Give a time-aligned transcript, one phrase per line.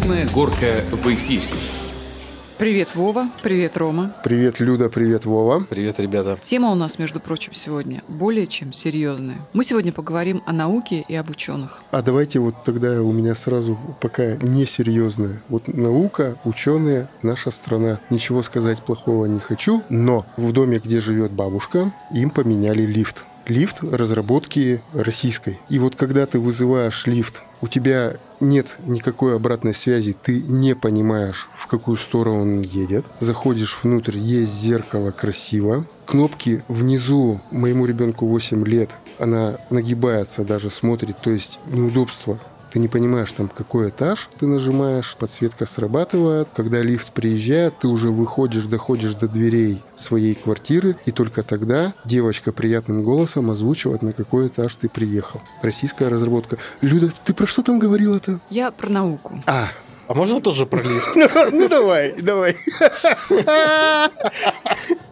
[0.00, 1.42] Красная горка в эфире.
[2.56, 3.28] Привет, Вова.
[3.42, 4.14] Привет, Рома.
[4.24, 4.88] Привет, Люда.
[4.88, 5.66] Привет, Вова.
[5.68, 6.38] Привет, ребята.
[6.40, 9.36] Тема у нас, между прочим, сегодня более чем серьезная.
[9.52, 11.82] Мы сегодня поговорим о науке и об ученых.
[11.90, 15.42] А давайте вот тогда у меня сразу пока несерьезная.
[15.50, 18.00] Вот наука, ученые, наша страна.
[18.08, 23.82] Ничего сказать плохого не хочу, но в доме, где живет бабушка, им поменяли лифт лифт
[23.82, 25.58] разработки российской.
[25.68, 31.48] И вот когда ты вызываешь лифт, у тебя нет никакой обратной связи, ты не понимаешь,
[31.56, 33.04] в какую сторону он едет.
[33.20, 35.86] Заходишь внутрь, есть зеркало красиво.
[36.06, 42.40] Кнопки внизу, моему ребенку 8 лет, она нагибается даже, смотрит, то есть неудобство
[42.70, 46.48] ты не понимаешь, там, какой этаж ты нажимаешь, подсветка срабатывает.
[46.54, 52.52] Когда лифт приезжает, ты уже выходишь, доходишь до дверей своей квартиры, и только тогда девочка
[52.52, 55.40] приятным голосом озвучивает, на какой этаж ты приехал.
[55.62, 56.58] Российская разработка.
[56.80, 58.40] Люда, ты про что там говорила-то?
[58.50, 59.40] Я про науку.
[59.46, 59.70] А,
[60.06, 61.16] а можно тоже про лифт?
[61.52, 62.56] Ну давай, давай.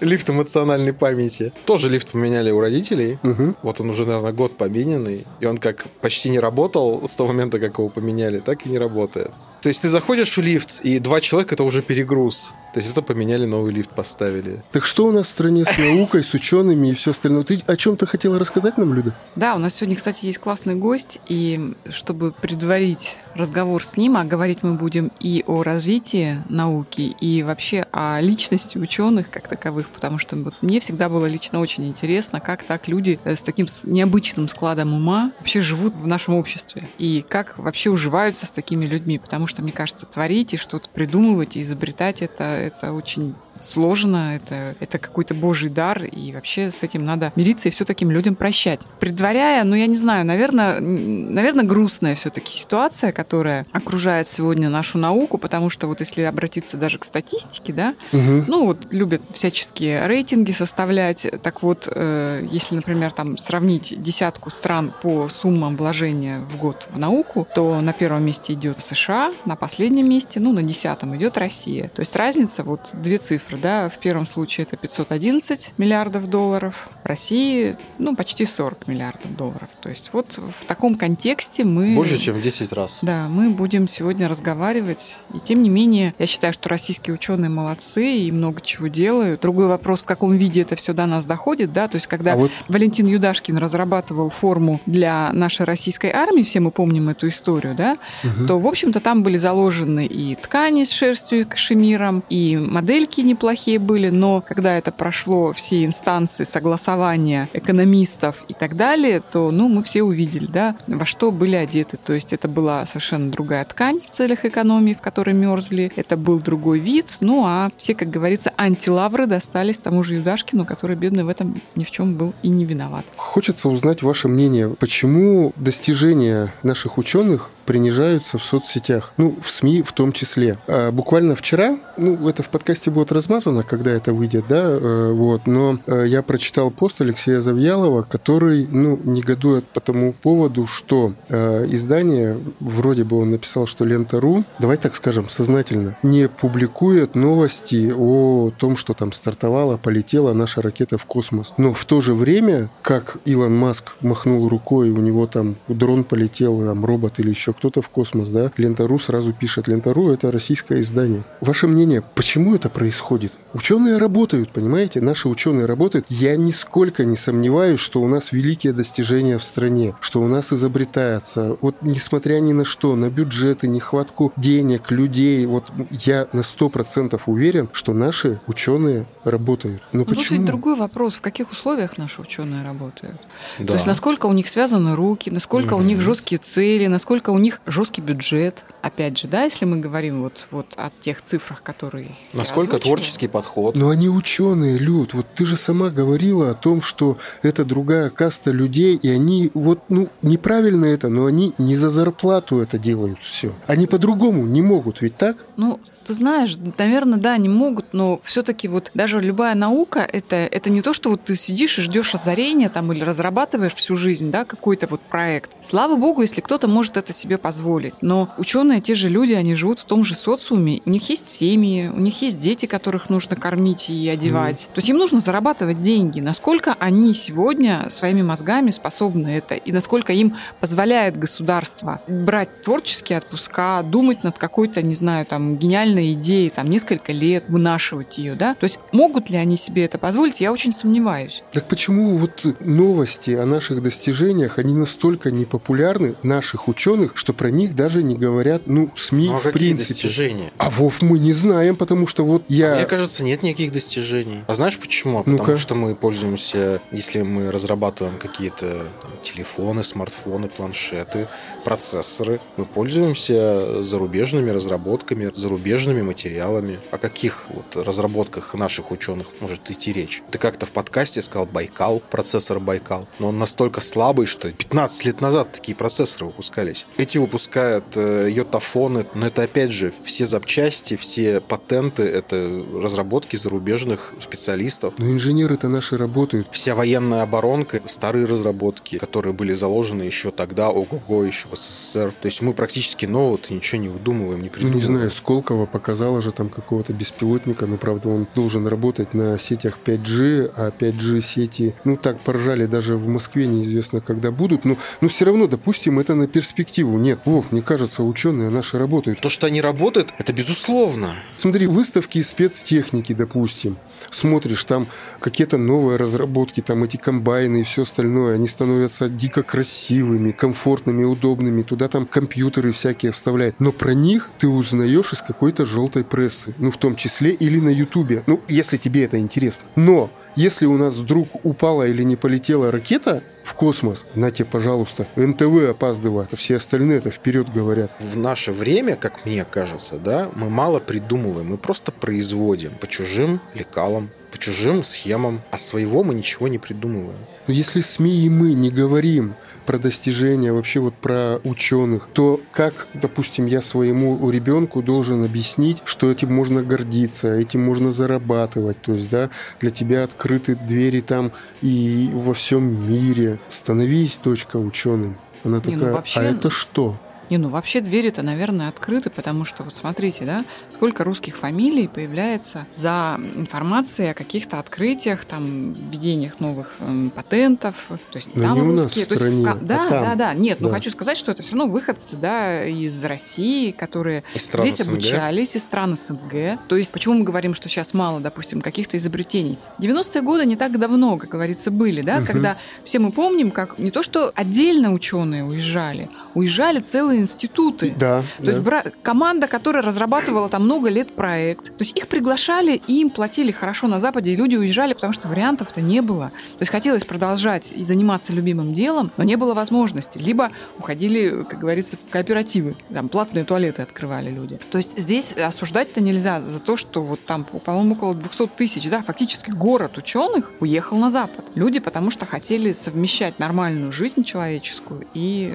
[0.00, 1.52] Лифт эмоциональной памяти.
[1.64, 3.18] Тоже лифт поменяли у родителей.
[3.22, 3.54] Угу.
[3.62, 5.26] Вот он уже, наверное, год помененный.
[5.40, 8.78] И он как почти не работал с того момента, как его поменяли, так и не
[8.78, 9.30] работает.
[9.62, 12.54] То есть ты заходишь в лифт, и два человека это уже перегруз.
[12.76, 14.62] То есть это поменяли, новый лифт поставили.
[14.70, 17.42] Так что у нас в стране с наукой, с учеными и все остальное?
[17.42, 19.14] Ты о чем-то хотела рассказать нам, Люда?
[19.34, 24.24] Да, у нас сегодня, кстати, есть классный гость, и чтобы предварить разговор с ним, а
[24.24, 30.18] говорить мы будем и о развитии науки, и вообще о личности ученых как таковых, потому
[30.18, 34.92] что вот мне всегда было лично очень интересно, как так люди с таким необычным складом
[34.92, 39.62] ума вообще живут в нашем обществе, и как вообще уживаются с такими людьми, потому что,
[39.62, 45.34] мне кажется, творить и что-то придумывать и изобретать это это очень сложно, это, это какой-то
[45.34, 48.82] божий дар, и вообще с этим надо мириться и все таким людям прощать.
[49.00, 55.38] Предваряя, ну, я не знаю, наверное, наверное грустная все-таки ситуация, которая окружает сегодня нашу науку,
[55.38, 58.44] потому что вот если обратиться даже к статистике, да, угу.
[58.46, 64.92] ну, вот любят всяческие рейтинги составлять, так вот, э, если, например, там сравнить десятку стран
[65.02, 70.08] по суммам вложения в год в науку, то на первом месте идет США, на последнем
[70.08, 71.88] месте, ну, на десятом идет Россия.
[71.88, 73.58] То есть разница вот две цифры цифры.
[73.58, 73.88] Да?
[73.88, 79.68] В первом случае это 511 миллиардов долларов, в России ну, почти 40 миллиардов долларов.
[79.80, 81.94] То есть вот в таком контексте мы...
[81.94, 82.98] Больше, чем в 10 раз.
[83.02, 85.18] Да, мы будем сегодня разговаривать.
[85.34, 89.40] И тем не менее, я считаю, что российские ученые молодцы и много чего делают.
[89.40, 91.72] Другой вопрос, в каком виде это все до нас доходит.
[91.72, 91.88] Да?
[91.88, 92.50] То есть когда а вот...
[92.68, 98.46] Валентин Юдашкин разрабатывал форму для нашей российской армии, все мы помним эту историю, да, угу.
[98.46, 103.34] то, в общем-то, там были заложены и ткани с шерстью и кашемиром, и модельки не
[103.36, 109.68] неплохие были, но когда это прошло все инстанции согласования экономистов и так далее, то ну,
[109.68, 111.98] мы все увидели, да, во что были одеты.
[111.98, 116.40] То есть это была совершенно другая ткань в целях экономии, в которой мерзли, это был
[116.40, 121.28] другой вид, ну а все, как говорится, антилавры достались тому же Юдашкину, который, бедный, в
[121.28, 123.04] этом ни в чем был и не виноват.
[123.16, 129.92] Хочется узнать ваше мнение, почему достижения наших ученых принижаются в соцсетях, ну, в СМИ в
[129.92, 130.56] том числе.
[130.68, 135.46] А буквально вчера, ну, это в подкасте будет размазано, когда это выйдет, да, э, вот,
[135.46, 141.66] но э, я прочитал пост Алексея Завьялова, который, ну, негодует по тому поводу, что э,
[141.68, 148.52] издание, вроде бы он написал, что Лента.ру, давай так скажем, сознательно, не публикует новости о
[148.56, 151.52] том, что там стартовала, полетела наша ракета в космос.
[151.56, 156.64] Но в то же время, как Илон Маск махнул рукой, у него там дрон полетел,
[156.64, 159.66] там робот или еще кто-то в космос, да, Лента.ру сразу пишет.
[159.66, 161.24] Лента.ру– это российское издание.
[161.40, 163.15] Ваше мнение, почему это происходит?
[163.54, 165.00] Ученые работают, понимаете?
[165.00, 166.06] Наши ученые работают.
[166.08, 171.56] Я нисколько не сомневаюсь, что у нас великие достижения в стране, что у нас изобретается.
[171.60, 177.28] Вот несмотря ни на что, на бюджеты, нехватку денег, людей, вот я на сто процентов
[177.28, 179.82] уверен, что наши ученые работают.
[179.92, 180.22] Но, Но почему?
[180.22, 183.16] Тут ведь другой вопрос, в каких условиях наши ученые работают?
[183.58, 183.68] Да.
[183.68, 185.82] То есть насколько у них связаны руки, насколько угу.
[185.82, 189.78] у них жесткие цели, насколько у них них жесткий бюджет, опять же, да, если мы
[189.78, 192.08] говорим вот, вот о тех цифрах, которые...
[192.32, 193.74] Насколько творческий подход.
[193.76, 195.12] Но они ученые, Люд.
[195.14, 199.80] Вот ты же сама говорила о том, что это другая каста людей, и они вот,
[199.88, 203.52] ну, неправильно это, но они не за зарплату это делают все.
[203.66, 205.36] Они по-другому не могут, ведь так?
[205.56, 210.70] Ну, ты знаешь, наверное, да, они могут, но все-таки вот даже любая наука это, это
[210.70, 214.44] не то, что вот ты сидишь и ждешь озарения там или разрабатываешь всю жизнь, да,
[214.44, 215.50] какой-то вот проект.
[215.64, 217.94] Слава богу, если кто-то может это себе позволить.
[218.02, 221.90] Но ученые те же люди, они живут в том же социуме, у них есть семьи,
[221.92, 224.62] у них есть дети, которых нужно кормить и одевать.
[224.62, 224.74] Mm.
[224.74, 226.20] То есть им нужно зарабатывать деньги.
[226.20, 233.82] Насколько они сегодня своими мозгами способны это, и насколько им позволяет государство брать творческие отпуска,
[233.82, 238.54] думать над какой-то, не знаю, там, гениальной идеей, там, несколько лет, вынашивать ее, да?
[238.54, 241.42] То есть могут ли они себе это позволить, я очень сомневаюсь.
[241.52, 247.74] Так почему вот новости о наших достижениях, они настолько непопулярны, наших ученых, что про них
[247.74, 249.94] даже не говорят, ну, СМИ ну, а в какие принципе.
[249.94, 250.50] достижения?
[250.58, 252.74] А Вов мы не знаем, потому что вот я...
[252.74, 254.40] А мне кажется, нет никаких достижений.
[254.46, 255.22] А знаешь почему?
[255.22, 261.28] Потому ну что мы пользуемся, если мы разрабатываем какие-то там, телефоны, смартфоны, планшеты,
[261.64, 266.78] процессоры, мы пользуемся зарубежными разработками, зарубежными материалами.
[266.90, 270.22] О каких вот разработках наших ученых может идти речь?
[270.30, 275.20] Ты как-то в подкасте сказал Байкал, процессор Байкал, но он настолько слабый, что 15 лет
[275.20, 276.86] назад такие процессоры выпускались.
[276.96, 284.12] Эти выпускают э, йотафоны, но это опять же все запчасти, все патенты, это разработки зарубежных
[284.20, 284.94] специалистов.
[284.98, 286.48] Но инженеры-то наши работают.
[286.52, 292.12] Вся военная оборонка, старые разработки, которые были заложены еще тогда, ого-го, еще в СССР.
[292.20, 294.84] То есть мы практически нового-то ничего не выдумываем, не придумываем.
[294.84, 299.38] Ну, не знаю, Сколково показала же там какого-то беспилотника, но, правда, он должен работать на
[299.38, 304.78] сетях 5G, а 5G сети, ну, так поржали даже в Москве, неизвестно, когда будут, но,
[305.02, 306.96] но все равно, допустим, это на перспективу.
[306.96, 309.20] Нет, Вов, мне кажется, ученые наши работают.
[309.20, 311.16] То, что они работают, это безусловно.
[311.36, 313.76] Смотри, выставки спецтехники, допустим.
[314.10, 314.86] Смотришь, там
[315.20, 321.62] какие-то новые разработки, там эти комбайны и все остальное, они становятся дико красивыми, комфортными, удобными.
[321.62, 323.56] Туда там компьютеры всякие вставляют.
[323.58, 326.54] Но про них ты узнаешь из какой-то желтой прессы.
[326.58, 328.22] Ну, в том числе или на Ютубе.
[328.26, 329.66] Ну, если тебе это интересно.
[329.76, 334.04] Но если у нас вдруг упала или не полетела ракета, в космос.
[334.14, 335.06] На тебе, пожалуйста.
[335.16, 337.92] НТВ опаздывает, а все остальные это вперед говорят.
[338.00, 343.40] В наше время, как мне кажется, да, мы мало придумываем, мы просто производим по чужим
[343.54, 347.18] лекалам, по чужим схемам, а своего мы ничего не придумываем.
[347.46, 349.34] Но если СМИ и мы не говорим
[349.66, 356.10] про достижения, вообще вот про ученых, то как, допустим, я своему ребенку должен объяснить, что
[356.10, 359.30] этим можно гордиться, этим можно зарабатывать, то есть, да,
[359.60, 363.38] для тебя открыты двери там и во всем мире.
[363.50, 365.16] Становись, дочка, ученым.
[365.44, 366.20] Она такая, Не, ну вообще...
[366.20, 366.96] а это что?
[367.30, 370.44] Не, ну вообще двери-то, наверное, открыты, потому что, вот смотрите, да,
[370.74, 377.98] сколько русских фамилий появляется за информацией о каких-то открытиях, там, введениях новых э, патентов, то
[378.14, 379.06] есть Но там не русские.
[379.06, 380.72] У нас в стране, есть, да, а там, да, да, нет, ну, да.
[380.72, 384.88] ну хочу сказать, что это все равно выходцы, да, из России, которые здесь СНГ.
[384.90, 386.60] обучались, из стран СНГ.
[386.68, 389.58] То есть почему мы говорим, что сейчас мало, допустим, каких-то изобретений?
[389.80, 392.26] 90-е годы не так давно, как говорится, были, да, угу.
[392.26, 397.94] когда все мы помним, как не то, что отдельно ученые уезжали, уезжали целые целые институты.
[397.98, 398.22] Да.
[398.38, 398.50] То да.
[398.50, 401.66] есть бра- команда, которая разрабатывала там много лет проект.
[401.66, 405.80] То есть их приглашали, им платили хорошо на Западе, и люди уезжали, потому что вариантов-то
[405.80, 406.30] не было.
[406.58, 410.18] То есть хотелось продолжать и заниматься любимым делом, но не было возможности.
[410.18, 412.76] Либо уходили, как говорится, в кооперативы.
[412.92, 414.58] Там платные туалеты открывали люди.
[414.70, 419.02] То есть здесь осуждать-то нельзя за то, что вот там, по-моему, около 200 тысяч, да,
[419.02, 421.44] фактически город ученых уехал на Запад.
[421.54, 425.54] Люди потому что хотели совмещать нормальную жизнь человеческую и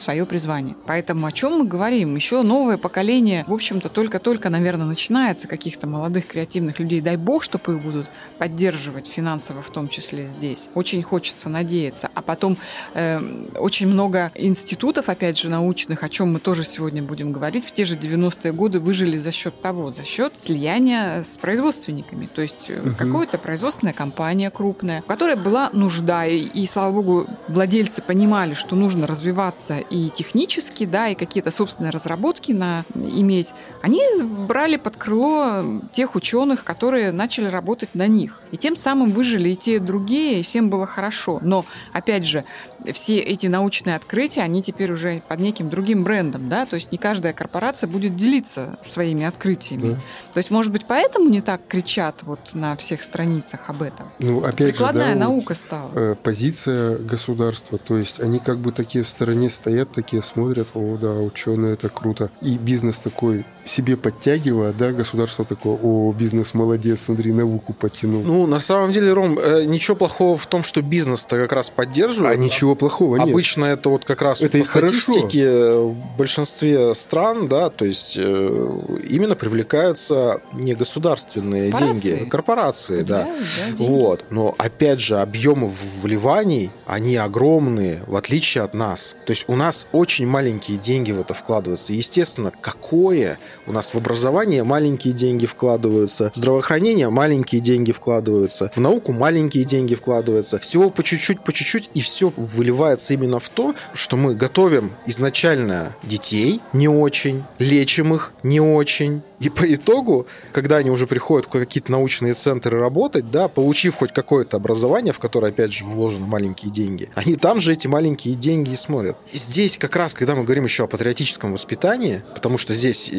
[0.00, 0.76] свое призвание.
[0.86, 2.16] Поэтому о чем мы говорим?
[2.16, 7.00] Еще новое поколение, в общем-то, только-только, наверное, начинается каких-то молодых креативных людей.
[7.00, 10.68] Дай бог, чтобы их будут поддерживать финансово, в том числе здесь.
[10.74, 12.10] Очень хочется надеяться.
[12.14, 12.56] А потом
[12.94, 13.20] э,
[13.58, 17.84] очень много институтов, опять же, научных, о чем мы тоже сегодня будем говорить, в те
[17.84, 22.28] же 90-е годы выжили за счет того, за счет слияния с производственниками.
[22.34, 22.94] То есть угу.
[22.96, 28.76] какая-то производственная компания крупная, в которой была нужда, и, и, слава богу, владельцы понимали, что
[28.76, 33.52] нужно развиваться и технически, да, и какие-то собственные разработки на, иметь,
[33.82, 38.40] они брали под крыло тех ученых, которые начали работать на них.
[38.52, 41.38] И тем самым выжили и те, и другие, и всем было хорошо.
[41.42, 42.44] Но, опять же,
[42.92, 46.98] все эти научные открытия, они теперь уже под неким другим брендом, да, то есть не
[46.98, 49.90] каждая корпорация будет делиться своими открытиями.
[49.90, 49.96] Да.
[50.32, 54.10] То есть, может быть, поэтому не так кричат вот на всех страницах об этом.
[54.18, 55.90] Ну, опять Прикладная же, да, наука стала.
[55.94, 60.96] Э, позиция государства, то есть они как бы такие в стороне стоят, такие смотрят, о,
[60.96, 62.30] да, ученые, это круто.
[62.40, 68.22] И бизнес такой себе подтягивая, да, государство такое, о, бизнес молодец, смотри, науку подтянул.
[68.22, 72.38] Ну, на самом деле, Ром, э, ничего плохого в том, что бизнес-то как раз поддерживает.
[72.38, 73.28] А ничего плохого нет.
[73.28, 75.88] Обычно это вот как раз это по статистике хорошо.
[75.88, 82.10] в большинстве стран, да, то есть э, именно привлекаются не государственные корпорации.
[82.10, 83.24] деньги, корпорации, да.
[83.24, 83.34] да,
[83.78, 84.24] да вот.
[84.30, 85.70] Но опять же, объемы
[86.02, 89.16] вливаний, они огромные, в отличие от нас.
[89.26, 91.92] То есть у нас очень маленький маленькие деньги в это вкладываются.
[91.92, 98.80] Естественно, какое у нас в образование маленькие деньги вкладываются, в здравоохранение маленькие деньги вкладываются, в
[98.80, 100.58] науку маленькие деньги вкладываются.
[100.58, 105.94] Всего по чуть-чуть, по чуть-чуть, и все выливается именно в то, что мы готовим изначально
[106.02, 111.50] детей не очень, лечим их не очень, и по итогу, когда они уже приходят в
[111.50, 116.70] какие-то научные центры работать, да, получив хоть какое-то образование, в которое, опять же, вложены маленькие
[116.70, 119.16] деньги, они там же эти маленькие деньги и смотрят.
[119.32, 123.10] И здесь как раз, когда мы говорим еще о патриотическом воспитании, потому что здесь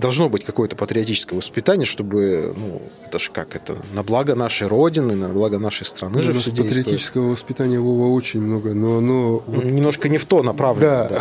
[0.00, 5.16] должно быть какое-то патриотическое воспитание, чтобы, ну, это же как, это на благо нашей Родины,
[5.16, 6.52] на благо нашей страны ну, же все.
[6.52, 9.42] Патриотического воспитания, Вова, очень много, но оно...
[9.48, 10.84] Немножко не в то направлено.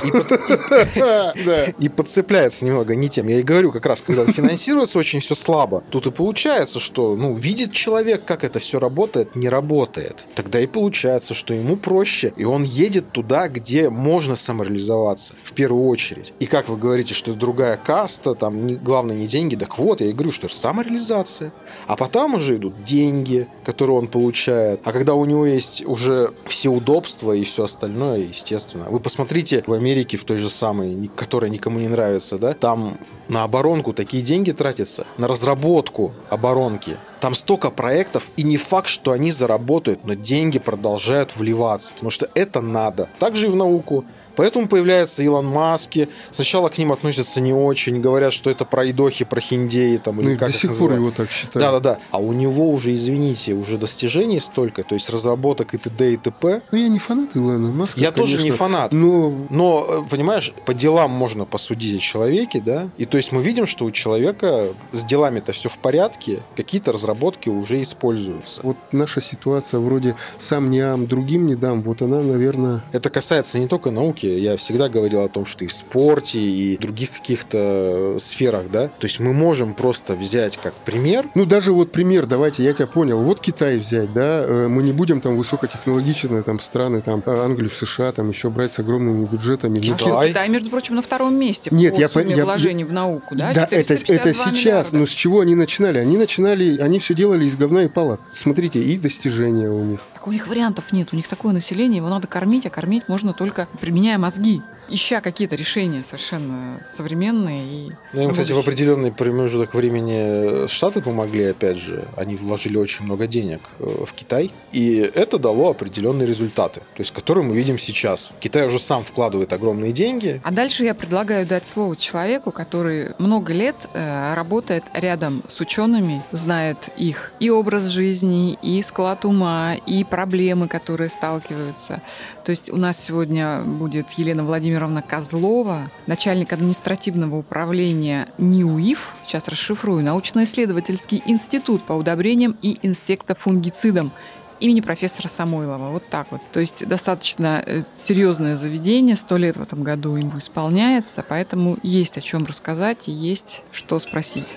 [0.94, 1.66] Да.
[1.80, 3.28] И подцепляется немного не тем.
[3.28, 7.34] Я и говорю как раз, когда финансируется очень все слабо, тут и получается, что ну,
[7.34, 10.26] видит человек, как это все работает, не работает.
[10.36, 15.88] Тогда и получается, что ему проще, и он едет туда, где можно самореализоваться в первую
[15.88, 16.34] очередь.
[16.40, 20.08] И как вы говорите, что другая каста, там не, главное не деньги, так вот, я
[20.08, 21.54] и говорю, что это самореализация.
[21.88, 24.82] А потом уже идут деньги, которые он получает.
[24.84, 28.86] А когда у него есть уже все удобства и все остальное, естественно.
[28.90, 32.98] Вы посмотрите в Америке в той же самой, которая никому не нравится, да, там
[33.30, 36.98] на оборонку такие деньги деньги тратятся на разработку оборонки.
[37.20, 42.28] Там столько проектов, и не факт, что они заработают, но деньги продолжают вливаться, потому что
[42.34, 43.10] это надо.
[43.20, 44.06] Также и в науку.
[44.36, 46.10] Поэтому появляются Илон Маски.
[46.32, 49.98] Сначала к ним относятся не очень, говорят, что это про идохи, про хиндеи.
[49.98, 51.54] Там, или ну, как до сих пор его так считают.
[51.54, 52.00] Да-да-да.
[52.12, 56.14] А у него уже, извините, уже достижений столько, то есть разработок и т.д.
[56.14, 56.62] и т.п.
[56.72, 58.92] Ну, я не фанат Илона Маска, Я конечно, тоже не фанат.
[58.92, 59.34] Но...
[59.50, 62.90] но, э, понимаешь, по делам можно посудить о человеке, да?
[62.98, 67.50] И то есть мы видим, что у человека с делами-то все в порядке, какие-то разработки
[67.50, 68.62] уже используются.
[68.64, 72.84] Вот наша ситуация вроде сам не ам, другим не дам, вот она, наверное...
[72.92, 76.40] Это касается не только науки, науке, я всегда говорил о том, что и в спорте,
[76.40, 81.26] и в других каких-то сферах, да, то есть мы можем просто взять как пример.
[81.36, 84.92] Ну, даже вот пример, давайте, я тебя понял, вот Китай взять, да, э, мы не
[84.92, 89.80] будем там высокотехнологичные там страны, там Англию, США, там еще брать с огромными бюджетами.
[89.80, 92.94] Китай, Китай между прочим, на втором месте Нет, по я, сумме я, вложений я, в
[92.94, 93.54] науку, да?
[93.54, 94.98] Да, это, это сейчас, миллиарда.
[94.98, 95.98] но с чего они начинали?
[95.98, 98.22] Они начинали, они все делали из говна и палок.
[98.34, 100.00] Смотрите, и достижения у них.
[100.24, 103.34] Так у них вариантов нет, у них такое население, его надо кормить, а кормить можно
[103.34, 104.62] только применяя меняя мозги
[104.94, 107.66] ища какие-то решения совершенно современные.
[107.66, 112.06] И ну, им, кстати, в определенный промежуток времени Штаты помогли, опять же.
[112.16, 117.12] Они вложили очень много денег э, в Китай, и это дало определенные результаты, то есть
[117.12, 118.32] которые мы видим сейчас.
[118.40, 120.42] Китай уже сам вкладывает огромные деньги.
[120.44, 126.24] А дальше я предлагаю дать слово человеку, который много лет э, работает рядом с учеными,
[126.32, 132.02] знает их и образ жизни, и склад ума, и проблемы, которые сталкиваются.
[132.46, 139.48] То есть у нас сегодня будет Елена Владимировна Владимировна Козлова, начальник административного управления НИУИФ, сейчас
[139.48, 144.12] расшифрую, научно-исследовательский институт по удобрениям и инсектофунгицидам
[144.60, 145.90] имени профессора Самойлова.
[145.90, 146.42] Вот так вот.
[146.52, 152.18] То есть достаточно э, серьезное заведение, сто лет в этом году ему исполняется, поэтому есть
[152.18, 154.54] о чем рассказать и есть что спросить.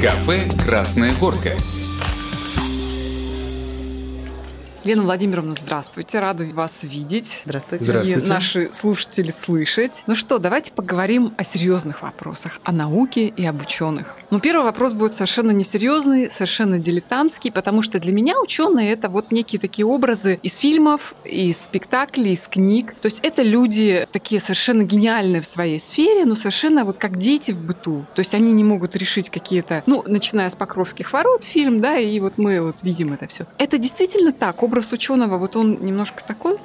[0.00, 1.52] Кафе «Красная горка».
[4.88, 6.18] Лена Владимировна, здравствуйте.
[6.18, 7.42] Рада вас видеть.
[7.44, 7.84] Здравствуйте.
[7.84, 8.26] здравствуйте.
[8.26, 10.02] И наши слушатели слышать.
[10.06, 14.16] Ну что, давайте поговорим о серьезных вопросах, о науке и об ученых.
[14.30, 19.30] Ну, первый вопрос будет совершенно несерьезный, совершенно дилетантский, потому что для меня ученые это вот
[19.30, 22.94] некие такие образы из фильмов, из спектаклей, из книг.
[23.02, 27.52] То есть это люди такие совершенно гениальные в своей сфере, но совершенно вот как дети
[27.52, 28.06] в быту.
[28.14, 32.18] То есть они не могут решить какие-то, ну, начиная с Покровских ворот фильм, да, и
[32.20, 33.44] вот мы вот видим это все.
[33.58, 36.56] Это действительно так, образ образ ученого, вот он немножко такой?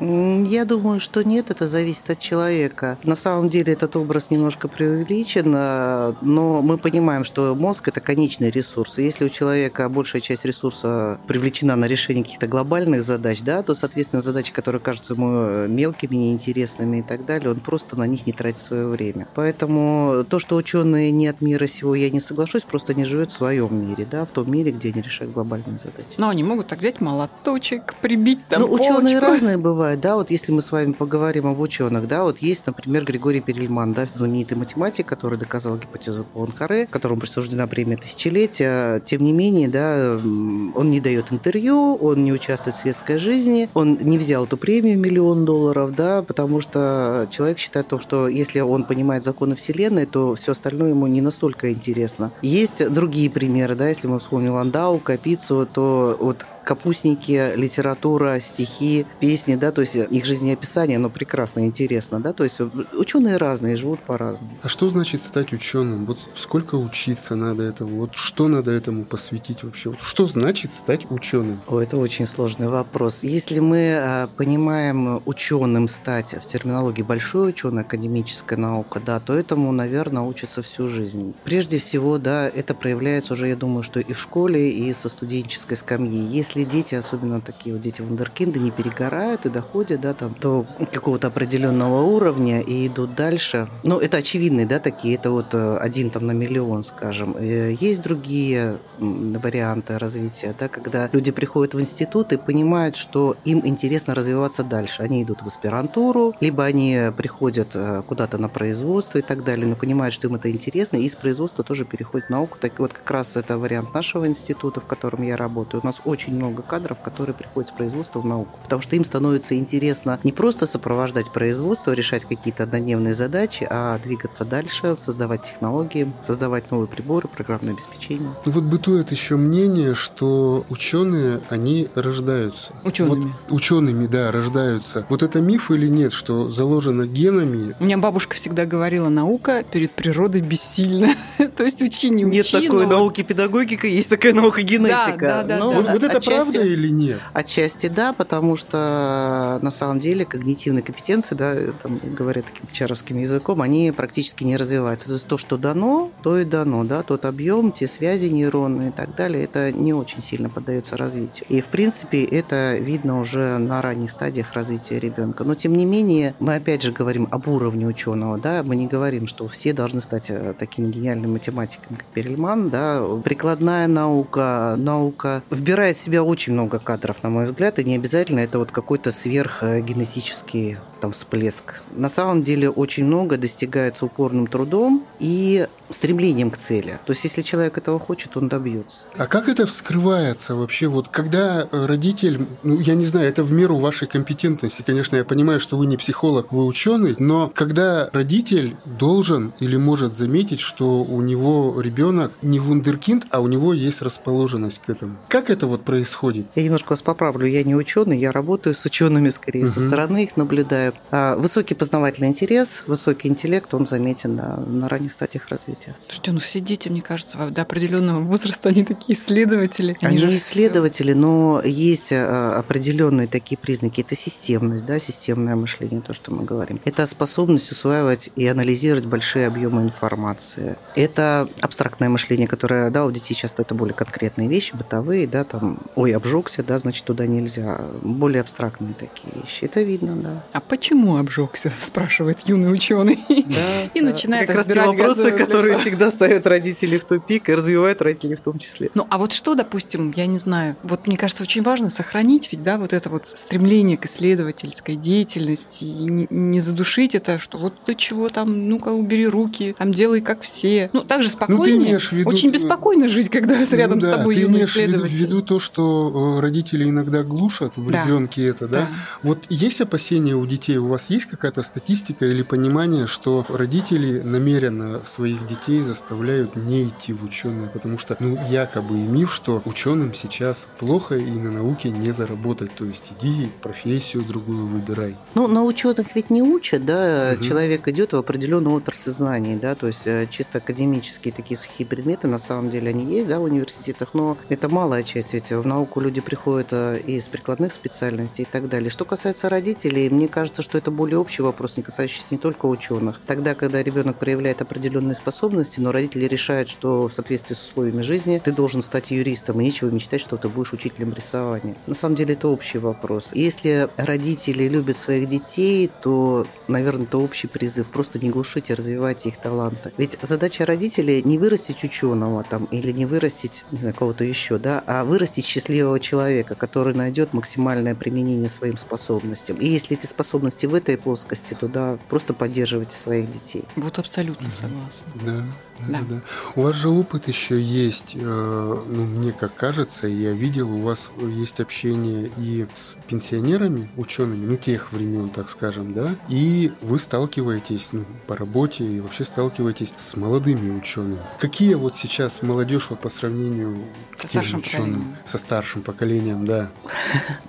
[0.47, 2.99] Я думаю, что нет, это зависит от человека.
[3.03, 8.51] На самом деле этот образ немножко преувеличен, а, но мы понимаем, что мозг– это конечный
[8.51, 8.99] ресурс.
[8.99, 13.73] И если у человека большая часть ресурса привлечена на решение каких-то глобальных задач, да, то,
[13.73, 18.33] соответственно, задачи, которые кажутся ему мелкими, неинтересными и так далее, он просто на них не
[18.33, 19.27] тратит свое время.
[19.33, 23.33] Поэтому то, что ученые не от мира сего, я не соглашусь, просто не живет в
[23.35, 26.13] своем мире, да, в том мире, где они решают глобальные задачи.
[26.17, 30.51] Но они могут так взять молоточек, прибить там Ну, ученые разные бывают, да, вот если
[30.51, 35.05] мы с вами поговорим об ученых, да, вот есть, например, Григорий Перельман, да, знаменитый математик,
[35.07, 41.31] который доказал гипотезу Пуанкаре, которому присуждена премия тысячелетия, тем не менее, да, он не дает
[41.31, 46.21] интервью, он не участвует в светской жизни, он не взял эту премию миллион долларов, да,
[46.21, 51.07] потому что человек считает то, что если он понимает законы Вселенной, то все остальное ему
[51.07, 52.33] не настолько интересно.
[52.41, 59.55] Есть другие примеры, да, если мы вспомним Ландау, Капицу, то вот капустники, литература, стихи, песни,
[59.55, 62.59] да, то есть их жизнеописание, оно прекрасно, интересно, да, то есть
[62.93, 64.57] ученые разные, живут по-разному.
[64.61, 66.05] А что значит стать ученым?
[66.05, 67.97] Вот сколько учиться надо этому?
[67.99, 69.89] Вот что надо этому посвятить вообще?
[69.89, 71.61] Вот что значит стать ученым?
[71.67, 73.23] О, это очень сложный вопрос.
[73.23, 79.71] Если мы а, понимаем ученым стать в терминологии большой ученый, академическая наука, да, то этому,
[79.71, 81.33] наверное, учатся всю жизнь.
[81.43, 85.75] Прежде всего, да, это проявляется уже, я думаю, что и в школе, и со студенческой
[85.75, 86.19] скамьи.
[86.19, 91.27] Если дети, особенно такие вот дети вундеркинды, не перегорают и доходят, да, там, до какого-то
[91.27, 96.27] определенного уровня и идут дальше, ну, это очевидные, да, такие, это вот э, один там
[96.27, 97.35] на миллион, скажем.
[97.37, 103.61] Э, есть другие варианты развития, да, когда люди приходят в институт и понимают, что им
[103.65, 105.01] интересно развиваться дальше.
[105.01, 109.75] Они идут в аспирантуру, либо они приходят э, куда-то на производство и так далее, но
[109.75, 112.57] понимают, что им это интересно, и из производства тоже переходят в науку.
[112.59, 115.81] Так вот как раз это вариант нашего института, в котором я работаю.
[115.83, 119.55] У нас очень много кадров, которые приходят с производства в науку, потому что им становится
[119.55, 126.69] интересно не просто сопровождать производство, решать какие-то однодневные задачи, а двигаться дальше, создавать технологии, создавать
[126.69, 128.31] новые приборы, программное обеспечение.
[128.45, 132.73] И вот бытует еще мнение, что ученые, они рождаются.
[132.83, 133.33] Учеными.
[133.47, 135.05] Вот, учеными, да, рождаются.
[135.09, 137.73] Вот это миф или нет, что заложено генами?
[137.79, 141.15] У меня бабушка всегда говорила, наука перед природой бессильна.
[141.55, 142.37] То есть учи, не учи.
[142.37, 142.97] Нет такой но...
[142.97, 145.17] науки педагогика, есть такая наука генетика.
[145.19, 145.77] Да, да, да, Но да.
[145.77, 147.19] Вот, вот это отчасти- правда или нет?
[147.33, 153.61] Отчасти да, потому что на самом деле когнитивные компетенции, да, там, говоря таким чаровским языком,
[153.61, 155.07] они практически не развиваются.
[155.07, 158.91] То есть то, что дано, то и дано, да, тот объем, те связи нейронные и
[158.91, 161.45] так далее, это не очень сильно поддается развитию.
[161.49, 165.43] И в принципе это видно уже на ранних стадиях развития ребенка.
[165.43, 169.27] Но тем не менее мы опять же говорим об уровне ученого, да, мы не говорим,
[169.27, 175.97] что все должны стать э, такими гениальными математиками, как Перельман, да, прикладная наука, наука вбирает
[175.97, 180.77] в себя очень много кадров, на мой взгляд, и не обязательно это вот какой-то сверхгенетический
[181.03, 181.81] там всплеск.
[181.91, 186.97] На самом деле очень много достигается упорным трудом и стремлением к цели.
[187.05, 188.99] То есть, если человек этого хочет, он добьется.
[189.17, 190.87] А как это вскрывается вообще?
[190.87, 195.59] Вот когда родитель, ну, я не знаю, это в меру вашей компетентности, конечно, я понимаю,
[195.59, 201.21] что вы не психолог, вы ученый, но когда родитель должен или может заметить, что у
[201.21, 205.17] него ребенок не вундеркинд, а у него есть расположенность к этому.
[205.27, 206.45] Как это вот происходит?
[206.55, 209.89] Я немножко вас поправлю, я не ученый, я работаю с учеными скорее, со Мгм.
[209.89, 210.92] стороны их наблюдаю.
[211.11, 215.95] А, высокий познавательный интерес, высокий интеллект, он заметен на, на ранних стадиях развития.
[216.01, 219.95] Слушайте, ну все дети, мне кажется, до определенного возраста они такие исследователи.
[220.01, 224.01] Они же исследователи, но есть а, определенные такие признаки.
[224.01, 226.81] Это системность, да, системное мышление, то, что мы говорим.
[226.83, 230.77] Это способность усваивать и анализировать большие объемы информации.
[230.95, 235.79] Это абстрактное мышление, которое, да, у детей часто это более конкретные вещи, бытовые, да, там,
[235.95, 237.81] ой, обжегся, да, значит, туда нельзя.
[238.01, 239.65] Более абстрактные такие вещи.
[239.65, 240.43] Это видно, да.
[240.53, 243.17] А почему обжегся, спрашивает юный ученый.
[243.29, 244.05] Да, И да.
[244.07, 248.01] начинает Это как раз те разбирать вопросы, которые всегда ставят родители в тупик и развивают
[248.01, 248.89] родителей в том числе.
[248.93, 252.63] Ну, а вот что, допустим, я не знаю, вот мне кажется, очень важно сохранить ведь,
[252.63, 257.95] да, вот это вот стремление к исследовательской деятельности и не, задушить это, что вот ты
[257.95, 260.89] чего там, ну-ка, убери руки, там делай как все.
[260.91, 261.97] Ну, так же спокойнее.
[261.97, 264.75] в виду- Очень беспокойно жить, когда рядом Ну с да, тобой ты юный имеешь в
[264.75, 265.15] виду, в исследователь.
[265.17, 268.03] виду то, что э, родители иногда глушат в Да.
[268.03, 268.79] ребенке это, да?
[268.79, 268.87] Да.
[269.21, 270.62] Вот есть опасения у детей?
[270.71, 277.13] У вас есть какая-то статистика или понимание, что родители намеренно своих детей заставляют не идти
[277.13, 281.89] в ученые, потому что, ну, якобы и миф, что ученым сейчас плохо и на науке
[281.89, 285.17] не заработать, то есть иди профессию другую выбирай.
[285.35, 287.43] Ну, на ученых ведь не учат, да, Мгм.
[287.43, 292.27] человек идет в определенную отрасль знаний, да, то есть э, чисто академические такие сухие предметы,
[292.27, 295.99] на самом деле они есть, да, в университетах, но это малая часть, ведь в науку
[295.99, 298.89] люди приходят э, из прикладных специальностей и так далее.
[298.89, 303.19] Что касается родителей, мне кажется, что это более общий вопрос, не касающийся не только ученых.
[303.25, 308.41] Тогда, когда ребенок проявляет определенные способности, но родители решают, что в соответствии с условиями жизни
[308.43, 311.75] ты должен стать юристом, и нечего мечтать, что ты будешь учителем рисования.
[311.87, 313.31] На самом деле это общий вопрос.
[313.33, 317.89] Если родители любят своих детей, то, наверное, это общий призыв.
[317.89, 319.91] Просто не глушите, развивайте их таланты.
[319.97, 324.83] Ведь задача родителей не вырастить ученого там, или не вырастить, не знаю, кого-то еще, да,
[324.85, 329.57] а вырастить счастливого человека, который найдет максимальное применение своим способностям.
[329.57, 333.63] И если эти способности в этой плоскости, то да, просто поддерживайте своих детей.
[333.75, 335.05] Вот абсолютно согласна.
[335.25, 335.43] Да.
[335.87, 335.99] Да.
[336.07, 336.21] да.
[336.55, 341.11] У вас же опыт еще есть, э, ну, мне как кажется, я видел, у вас
[341.19, 347.89] есть общение и с пенсионерами, учеными, ну, тех времен, так скажем, да, и вы сталкиваетесь
[347.91, 351.19] ну, по работе и вообще сталкиваетесь с молодыми учеными.
[351.39, 353.77] Какие вот сейчас молодежь вот, по сравнению
[354.19, 355.17] Со старшим ученым, поколением.
[355.25, 356.69] со старшим поколением, да?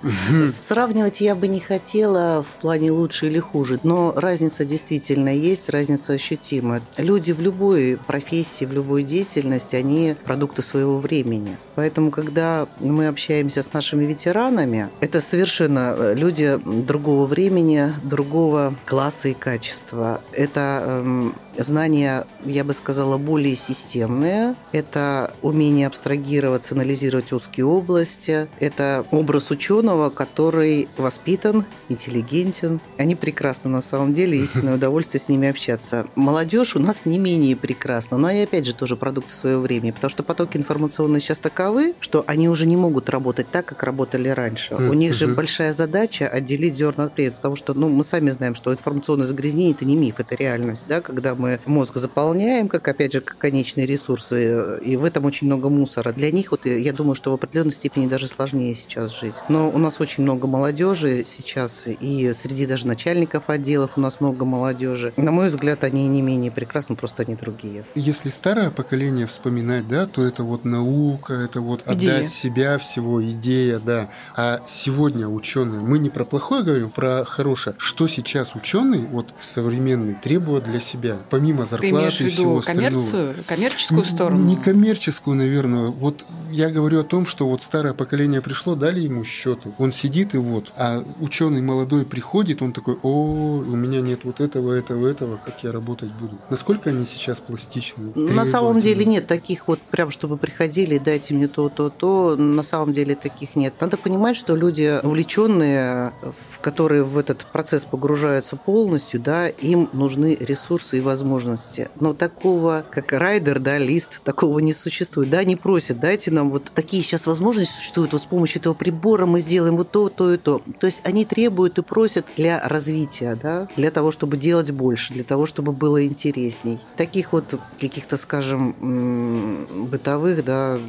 [0.45, 6.13] Сравнивать я бы не хотела в плане лучше или хуже, но разница действительно есть, разница
[6.13, 6.81] ощутима.
[6.97, 11.57] Люди в любой профессии, в любой деятельности, они продукты своего времени.
[11.75, 19.29] Поэтому, когда мы общаемся с нашими ветеранами, это совершенно э, люди другого времени, другого класса
[19.29, 20.21] и качества.
[20.31, 24.55] Это эм, знания, я бы сказала, более системные.
[24.71, 28.47] Это умение абстрагироваться, анализировать узкие области.
[28.59, 32.79] Это образ ученого, который воспитан, интеллигентен.
[32.97, 36.07] Они прекрасны на самом деле, истинное удовольствие с ними общаться.
[36.15, 40.09] Молодежь у нас не менее прекрасна, но они опять же тоже продукты своего времени, потому
[40.09, 44.75] что потоки информационные сейчас таковы, что они уже не могут работать так, как работали раньше.
[44.75, 48.55] У них же большая задача отделить зерна от плевел, потому что ну, мы сами знаем,
[48.55, 50.85] что информационное загрязнение– это не миф, это реальность.
[50.87, 51.01] Да?
[51.01, 55.69] Когда мы мозг заполняем, как, опять же, как конечные ресурсы, и в этом очень много
[55.69, 56.13] мусора.
[56.13, 59.35] Для них, вот, я думаю, что в определенной степени даже сложнее сейчас жить.
[59.49, 64.45] Но у нас очень много молодежи сейчас, и среди даже начальников отделов у нас много
[64.45, 65.13] молодежи.
[65.17, 67.85] На мой взгляд, они не менее прекрасны, просто они другие.
[67.95, 72.17] Если старое поколение вспоминать, да, то это вот наука, это вот Идея.
[72.17, 74.09] отдать себя всего, идея, да.
[74.35, 77.75] А сегодня ученые, мы не про плохое говорим, про хорошее.
[77.79, 82.51] Что сейчас ученый, вот современный, требует для себя, помимо Ты зарплаты имеешь в и всего
[82.51, 82.89] виду остального?
[82.89, 84.45] коммерцию, коммерческую сторону?
[84.45, 85.89] Не коммерческую, наверное.
[85.89, 89.71] Вот я говорю о том, что вот старое поколение пришло, дали ему счеты.
[89.77, 94.39] Он сидит и вот, а ученый молодой приходит, он такой, о, у меня нет вот
[94.39, 96.37] этого, этого, этого, как я работать буду.
[96.49, 98.11] Насколько они сейчас пластичны?
[98.15, 102.35] На самом деле нет таких вот прям, чтобы приходили, дайте мне то, то, то.
[102.35, 103.73] На самом деле таких нет.
[103.79, 106.13] Надо понимать, что люди увлеченные,
[106.49, 111.89] в которые в этот процесс погружаются полностью, да, им нужны ресурсы и возможности.
[111.99, 115.29] Но такого, как райдер, да, лист, такого не существует.
[115.29, 119.25] Да, они просят, дайте нам вот такие сейчас возможности существуют, вот с помощью этого прибора
[119.25, 120.61] мы сделаем вот то, то и то.
[120.79, 125.23] То есть они требуют и просят для развития, да, для того, чтобы делать больше, для
[125.23, 126.79] того, чтобы было интересней.
[126.97, 130.79] Таких вот каких-то, скажем, бытовых, да,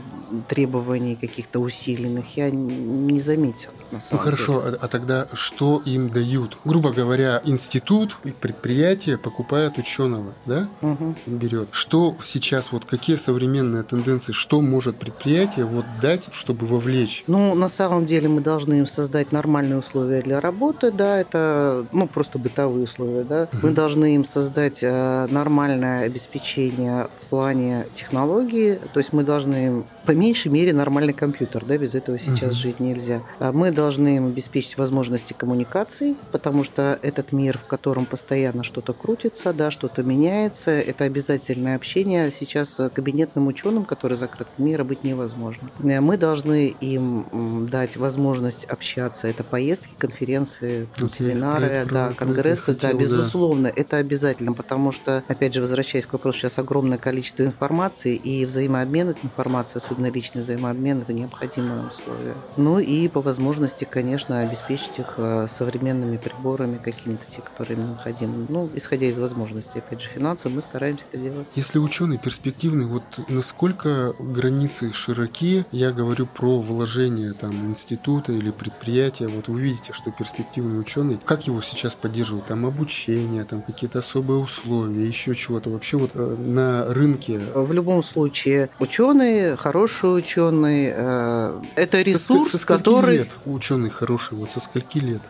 [0.48, 3.70] требований каких-то усиленных я не заметил.
[3.92, 6.58] Ну хорошо, а, а тогда что им дают?
[6.64, 10.68] Грубо говоря, институт, предприятие покупает ученого, да?
[10.80, 11.16] Мгм.
[11.26, 11.68] берет.
[11.70, 17.24] Что сейчас, вот какие современные тенденции, что может предприятие вот дать, чтобы вовлечь?
[17.26, 22.06] Ну, на самом деле мы должны им создать нормальные условия для работы, да, это, ну,
[22.06, 23.48] просто бытовые условия, да.
[23.62, 29.84] Мы должны им создать э, нормальное обеспечение в плане технологии, то есть мы должны им,
[30.04, 32.56] по меньшей мере, нормальный компьютер, да, без этого сейчас Мгм.
[32.56, 33.22] жить нельзя.
[33.40, 38.92] А Мы должны им обеспечить возможности коммуникаций, потому что этот мир, в котором постоянно что-то
[38.92, 42.30] крутится, да, что-то меняется, это обязательное общение.
[42.30, 45.70] Сейчас э, кабинетным ученым, который закрыт от мира, быть невозможно.
[45.82, 49.28] Э, Мы должны им дать возможность общаться.
[49.28, 52.98] Это поездки, конференции, там, Вот семинары, это- про- да, конгрессы, хотел, да, да.
[53.00, 58.44] безусловно, это обязательно, потому что, опять же, возвращаясь к вопросу, сейчас огромное количество информации, и
[58.46, 62.34] взаимообмен этой информации, особенно личный взаимообмен, это необходимое условие.
[62.56, 68.46] Ну и по возможности, конечно, обеспечить их э, современными приборами, какими-то те, которые им необходимы.
[68.48, 71.46] Ну, исходя из возможностей, опять же, финансов, мы стараемся это делать.
[71.54, 79.28] Если ученый перспективный, вот насколько границы широки, я говорю про вложение там института или предприятия,
[79.28, 84.40] вот вы видите, что перспективный ученый, как его сейчас поддерживать, там обучение, там какие-то особые
[84.40, 87.40] условия, еще чего-то, вообще вот э, на рынке.
[87.54, 93.18] В любом случае, ученый, хороший ученый, э, это ресурс, со скольки который...
[93.18, 95.22] лет ученый хороший, вот со скольки лет?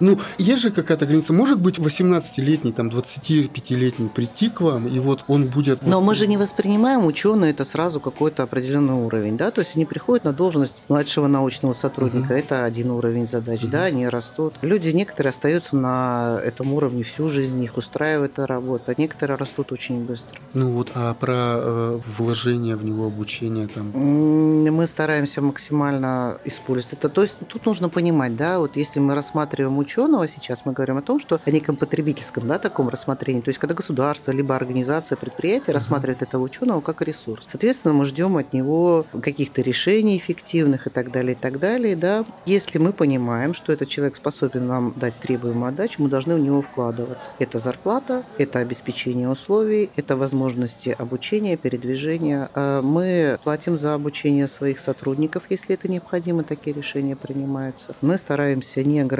[0.00, 1.32] Ну, есть же какая-то граница.
[1.32, 5.82] Может быть, 18-летний, там, 25-летний прийти к вам, и вот он будет...
[5.82, 9.84] Но мы же не воспринимаем ученые это сразу какой-то определенный уровень, да, то есть они
[9.84, 14.54] приходят на должность младшего научного сотрудника, это один уровень задач, да, они растут.
[14.62, 20.04] Люди некоторые остаются на этом уровне всю жизнь, их устраивает эта работа, некоторые растут очень
[20.04, 20.38] быстро.
[20.54, 23.90] Ну вот, а про э, вложение в него, обучение там...
[23.90, 27.08] Мы стараемся максимально использовать это.
[27.08, 30.96] То есть тут нужно понимать, да, вот если мы рассматриваем рассматриваем ученого сейчас, мы говорим
[30.96, 33.42] о том, что о неком потребительском да, таком рассмотрении.
[33.42, 37.44] То есть, когда государство, либо организация, предприятие рассматривает этого ученого как ресурс.
[37.46, 41.94] Соответственно, мы ждем от него каких-то решений эффективных и так далее, и так далее.
[41.94, 42.24] Да.
[42.46, 46.62] Если мы понимаем, что этот человек способен нам дать требуемую отдачу, мы должны в него
[46.62, 47.28] вкладываться.
[47.38, 52.48] Это зарплата, это обеспечение условий, это возможности обучения, передвижения.
[52.54, 57.94] А мы платим за обучение своих сотрудников, если это необходимо, такие решения принимаются.
[58.00, 59.17] Мы стараемся не ограничивать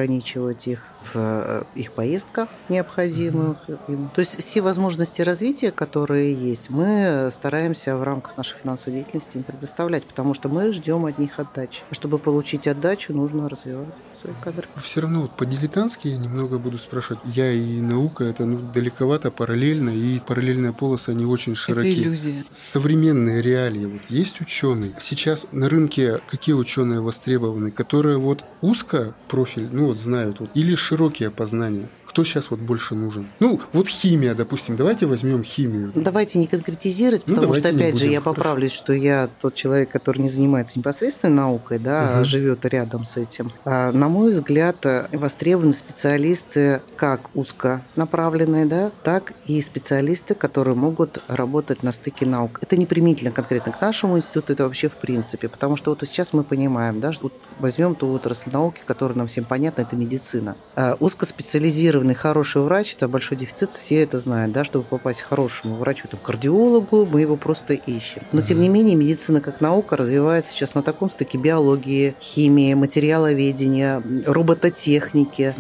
[0.69, 3.57] их в э, их поездках необходимых.
[3.69, 4.09] Mm-hmm.
[4.15, 9.43] То есть все возможности развития, которые есть, мы стараемся в рамках нашей финансовой деятельности им
[9.43, 11.83] предоставлять, потому что мы ждем от них отдачи.
[11.91, 14.69] А чтобы получить отдачу, нужно развивать свои кадры.
[14.77, 17.21] Все равно вот по-дилетантски я немного буду спрашивать.
[17.25, 21.91] Я и наука, это ну, далековато, параллельно, и параллельная полоса не очень широки.
[21.91, 22.45] Это иллюзия.
[22.51, 23.87] Современные реалии.
[23.87, 24.95] Вот есть ученые.
[24.99, 30.75] Сейчас на рынке какие ученые востребованы, которые вот узко профиль, ну вот знают, вот, или
[30.89, 33.27] широкие познания кто сейчас вот больше нужен?
[33.39, 34.77] Ну, вот химия, допустим.
[34.77, 35.93] Давайте возьмем химию.
[35.95, 40.21] Давайте не конкретизировать, ну, потому что, опять же, я поправлюсь, что я тот человек, который
[40.21, 42.21] не занимается непосредственной наукой, да, угу.
[42.21, 43.51] а живет рядом с этим.
[43.65, 51.83] А, на мой взгляд, востребованы специалисты как узконаправленные, да, так и специалисты, которые могут работать
[51.83, 52.59] на стыке наук.
[52.63, 56.33] Это не примитивно конкретно к нашему институту, это вообще в принципе, потому что вот сейчас
[56.33, 60.57] мы понимаем, да, что вот возьмем ту отрасль науки, которая нам всем понятна, это медицина.
[60.75, 65.27] А, узкоспециализированные квалифицированный хороший врач, это большой дефицит, все это знают, да, чтобы попасть к
[65.27, 68.23] хорошему врачу, там, кардиологу, мы его просто ищем.
[68.33, 74.03] Но, тем не менее, медицина как наука развивается сейчас на таком стыке биологии, химии, материаловедения,
[74.27, 75.55] робототехники.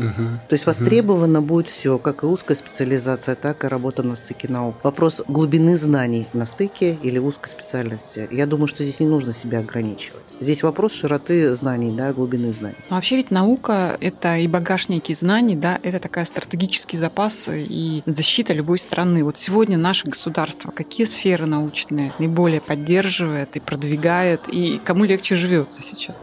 [0.48, 4.77] То есть востребовано будет все, как и узкая специализация, так и работа на стыке наук.
[4.83, 8.29] Вопрос глубины знаний на стыке или узкой специальности.
[8.31, 10.22] Я думаю, что здесь не нужно себя ограничивать.
[10.40, 12.77] Здесь вопрос широты знаний, да, глубины знаний.
[12.90, 18.53] Но вообще ведь наука– это и багажники знаний, да, это такая стратегический запас и защита
[18.53, 19.25] любой страны.
[19.25, 25.83] Вот сегодня наше государство какие сферы научные наиболее поддерживает и продвигает, и кому легче живется
[25.83, 26.17] сейчас?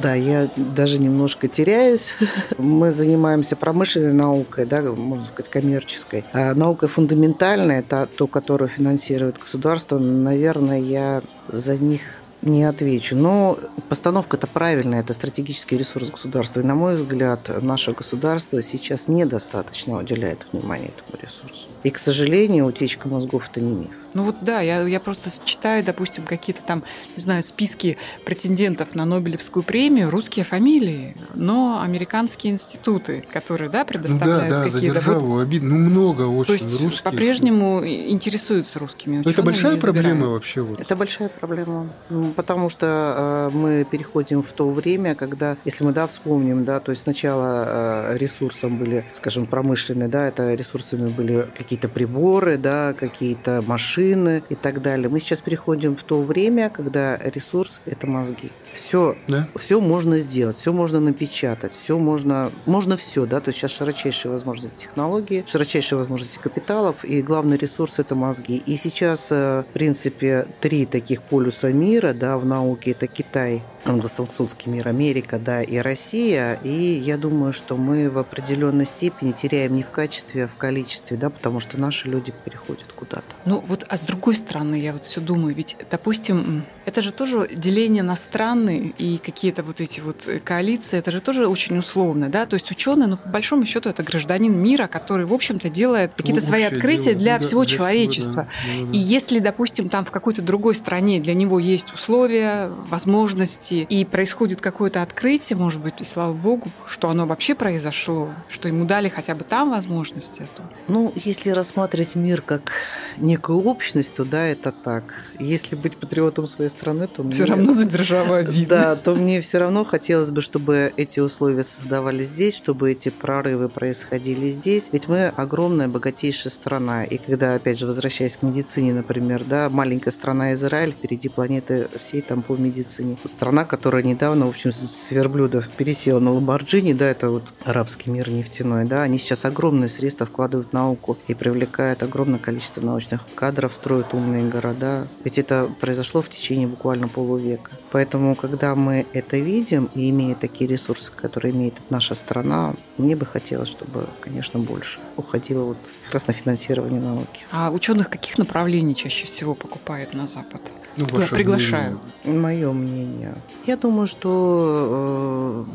[0.00, 2.14] Да, я даже немножко теряюсь.
[2.58, 6.24] Мы занимаемся промышленной наукой, да, можно сказать, коммерческой.
[6.32, 12.00] А наука фундаментальная, это то, которую финансирует государство, наверное, я за них
[12.44, 13.16] не отвечу.
[13.16, 16.60] Но постановка-то правильная, это стратегический ресурс государства.
[16.60, 21.68] И, на мой взгляд, наше государство сейчас недостаточно уделяет внимание этому ресурсу.
[21.82, 24.03] И, к сожалению, утечка мозгов– это не миф.
[24.14, 26.84] Ну вот да, я, я просто читаю, допустим, какие-то там,
[27.16, 34.44] не знаю, списки претендентов на Нобелевскую премию, русские фамилии, но американские институты, которые, да, предоставляют
[34.44, 34.86] ну, да, да, какие-то...
[34.86, 35.42] за державу вот...
[35.42, 37.10] обид, ну много очень То есть русские.
[37.10, 39.32] по-прежнему интересуются русскими учеными.
[39.32, 40.60] Это большая проблема вообще?
[40.60, 40.78] Вот.
[40.78, 45.92] Это большая проблема, ну, потому что э, мы переходим в то время, когда, если мы,
[45.92, 51.48] да, вспомним, да, то есть сначала э, ресурсом были, скажем, промышленные, да, это ресурсами были
[51.58, 55.08] какие-то приборы, да, какие-то машины, машины и так далее.
[55.08, 58.50] Мы сейчас переходим в то время, когда ресурс– это мозги.
[58.74, 59.48] Все, да?
[59.56, 64.32] все можно сделать, все можно напечатать, все можно, можно все, да, то есть сейчас широчайшие
[64.32, 68.62] возможности технологии, широчайшие возможности капиталов, и главный ресурс– это мозги.
[68.66, 74.70] И сейчас, э, в принципе, три таких полюса мира, да, в науке– это Китай, англосаксонский
[74.70, 76.58] мир, Америка, да, и Россия.
[76.62, 81.16] И я думаю, что мы в определенной степени теряем не в качестве, а в количестве,
[81.16, 83.24] да, потому что наши люди переходят куда-то.
[83.44, 87.48] Ну вот, а с другой стороны, я вот все думаю, ведь, допустим, это же тоже
[87.52, 92.46] деление на страны и какие-то вот эти вот коалиции, это же тоже очень условно, да,
[92.46, 96.42] то есть ученый, ну, по большому счету, это гражданин мира, который, в общем-то, делает какие-то
[96.42, 97.18] свои открытия дело.
[97.18, 98.48] для да, всего для человечества.
[98.58, 98.92] Всего, да.
[98.92, 104.60] И если, допустим, там в какой-то другой стране для него есть условия, возможности, и происходит
[104.60, 109.34] какое-то открытие, может быть, и слава богу, что оно вообще произошло, что ему дали хотя
[109.34, 110.62] бы там возможности эту.
[110.88, 112.72] Ну, если рассматривать мир как
[113.16, 115.04] некую общность, то да, это так.
[115.38, 117.52] Если быть патриотом своей страны, то все мне...
[117.52, 118.66] равно за державу обидно.
[118.66, 123.68] Да, то мне все равно хотелось бы, чтобы эти условия создавались здесь, чтобы эти прорывы
[123.68, 124.84] происходили здесь.
[124.92, 127.04] Ведь мы огромная, богатейшая страна.
[127.04, 132.22] И когда, опять же, возвращаясь к медицине, например, да, маленькая страна Израиль впереди планеты всей
[132.22, 133.16] там по медицине.
[133.24, 138.30] Страна, которая недавно, в общем, с верблюдов пересела на Ламборджини, да, это вот арабский мир
[138.30, 143.74] нефтяной, да, они сейчас огромные средства вкладывают в науку и привлекают огромное количество научных кадров,
[143.74, 145.06] строят умные города.
[145.24, 147.70] Ведь это произошло в течение буквально полувека.
[147.90, 153.26] Поэтому, когда мы это видим и имея такие ресурсы, которые имеет наша страна, мне бы
[153.26, 157.44] хотелось, чтобы, конечно, больше уходило вот как раз на финансирование науки.
[157.52, 160.60] А ученых каких направлений чаще всего покупают на Запад?
[160.96, 162.00] Ну, я приглашаю.
[162.24, 162.42] Мнение.
[162.42, 163.34] Мое мнение.
[163.66, 165.66] Я думаю, что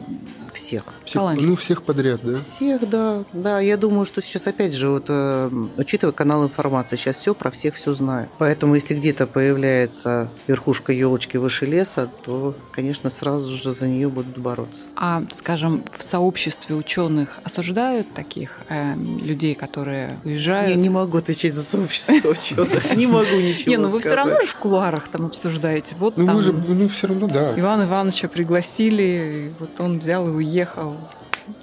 [0.54, 0.84] всех.
[1.06, 2.36] всех ну, всех подряд, да?
[2.36, 3.24] Всех, да.
[3.34, 7.52] Да, я думаю, что сейчас, опять же, вот, э, учитывая канал информации, сейчас все про
[7.52, 8.30] всех все знаю.
[8.38, 14.38] Поэтому, если где-то появляется верхушка елочки выше леса, то, конечно, сразу же за нее будут
[14.38, 14.82] бороться.
[14.96, 20.70] А, скажем, в сообществе ученых осуждают таких э, людей, которые уезжают?
[20.70, 22.96] Я не могу отвечать за сообщество ученых.
[22.96, 25.96] Не могу ничего Не, ну вы все равно же в кулуарах там обсуждаете.
[25.98, 27.60] Вот ну там вы же, ну все равно, да.
[27.60, 30.98] Ивана Ивановича пригласили, вот он взял и уехал.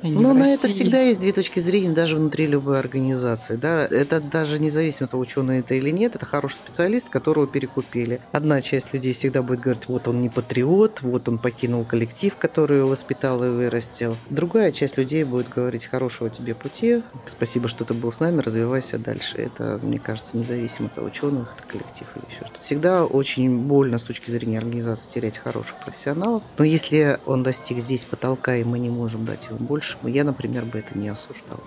[0.03, 3.57] Ну, на это всегда есть две точки зрения даже внутри любой организации.
[3.57, 3.87] Да?
[3.87, 8.20] Это даже независимо от того, ученый это или нет, это хороший специалист, которого перекупили.
[8.33, 12.79] Одна часть людей всегда будет говорить, вот он не патриот, вот он покинул коллектив, который
[12.79, 14.16] его воспитал и вырастил.
[14.31, 18.99] Другая часть людей будет говорить, хорошего тебе пути, спасибо, что ты был с нами, развивайся
[18.99, 19.37] дальше.
[19.37, 22.61] Это, мне кажется, независимо от ученых, это коллектив или еще что-то.
[22.61, 26.42] Всегда очень больно с точки зрения организации терять хороших профессионалов.
[26.59, 30.25] Но если он достиг здесь потолка, и мы не можем дать ему больше, больше, я,
[30.25, 31.61] например, бы это не осуждал.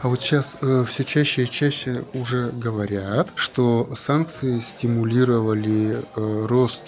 [0.00, 6.82] А вот сейчас э, все чаще и чаще уже говорят, что санкции стимулировали э, рост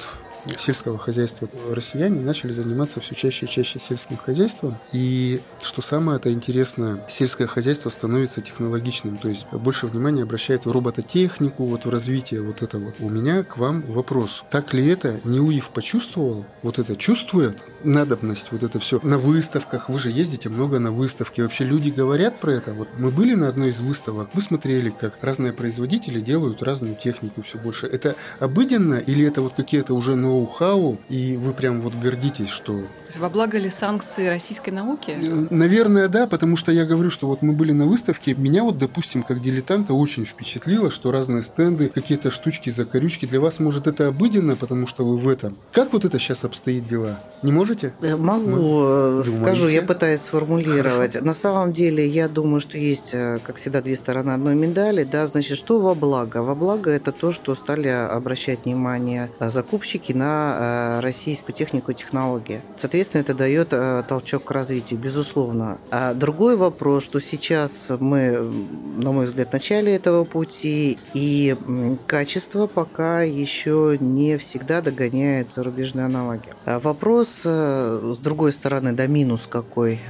[0.56, 4.76] сельского хозяйства россияне начали заниматься все чаще и чаще сельским хозяйством.
[4.92, 10.70] И что самое это интересное, сельское хозяйство становится технологичным, то есть больше внимания обращает в
[10.70, 12.94] робототехнику, вот в развитие вот это вот.
[13.00, 14.44] У меня к вам вопрос.
[14.50, 16.44] Так ли это Неуев почувствовал?
[16.62, 19.88] Вот это чувствует надобность, вот это все на выставках.
[19.88, 21.40] Вы же ездите много на выставки.
[21.40, 22.72] Вообще люди говорят про это.
[22.72, 27.42] Вот мы были на одной из выставок, мы смотрели, как разные производители делают разную технику
[27.42, 27.86] все больше.
[27.86, 32.72] Это обыденно или это вот какие-то уже новые ноу-хау, и вы прям вот гордитесь, что...
[32.72, 35.10] То есть во благо ли санкции российской науки?
[35.10, 38.78] Э, наверное, да, потому что я говорю, что вот мы были на выставке, меня вот,
[38.78, 44.08] допустим, как дилетанта очень впечатлило, что разные стенды, какие-то штучки, закорючки, для вас, может, это
[44.08, 45.56] обыденно, потому что вы в этом.
[45.72, 47.20] Как вот это сейчас обстоит дела?
[47.42, 47.92] Не можете?
[48.00, 48.82] Э, могу.
[48.84, 51.14] Э, скажу, я пытаюсь сформулировать.
[51.14, 51.26] Хорошо.
[51.26, 53.12] На самом деле, я думаю, что есть,
[53.44, 56.42] как всегда, две стороны одной медали, да, значит, что во благо?
[56.42, 62.60] Во благо это то, что стали обращать внимание закупщики на э, российскую технику и технологии.
[62.76, 65.78] Соответственно, это дает э, толчок к развитию, безусловно.
[65.90, 68.38] А другой вопрос, что сейчас мы,
[68.96, 71.56] на мой взгляд, в начале этого пути, и
[72.06, 76.48] качество пока еще не всегда догоняет зарубежные аналоги.
[76.66, 80.00] А вопрос, э, с другой стороны, да, минус какой,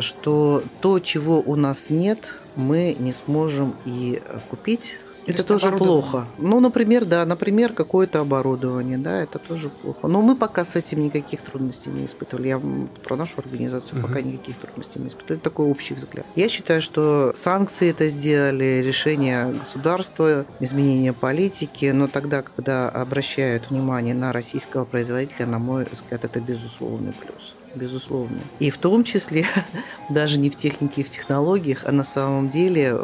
[0.00, 6.26] что то, чего у нас нет, мы не сможем и купить это тоже плохо.
[6.38, 10.06] Ну, например, да, например, какое-то оборудование, да, это тоже плохо.
[10.08, 12.48] Но мы пока с этим никаких трудностей не испытывали.
[12.48, 12.60] Я
[13.02, 14.08] про нашу организацию угу.
[14.08, 15.40] пока никаких трудностей не испытывали.
[15.40, 16.26] Такой общий взгляд.
[16.36, 24.14] Я считаю, что санкции это сделали, решение государства, изменение политики, но тогда, когда обращают внимание
[24.14, 28.38] на российского производителя, на мой взгляд, это безусловный плюс безусловно.
[28.60, 29.46] И в том числе
[30.10, 32.96] даже не в технике и в технологиях, а на самом деле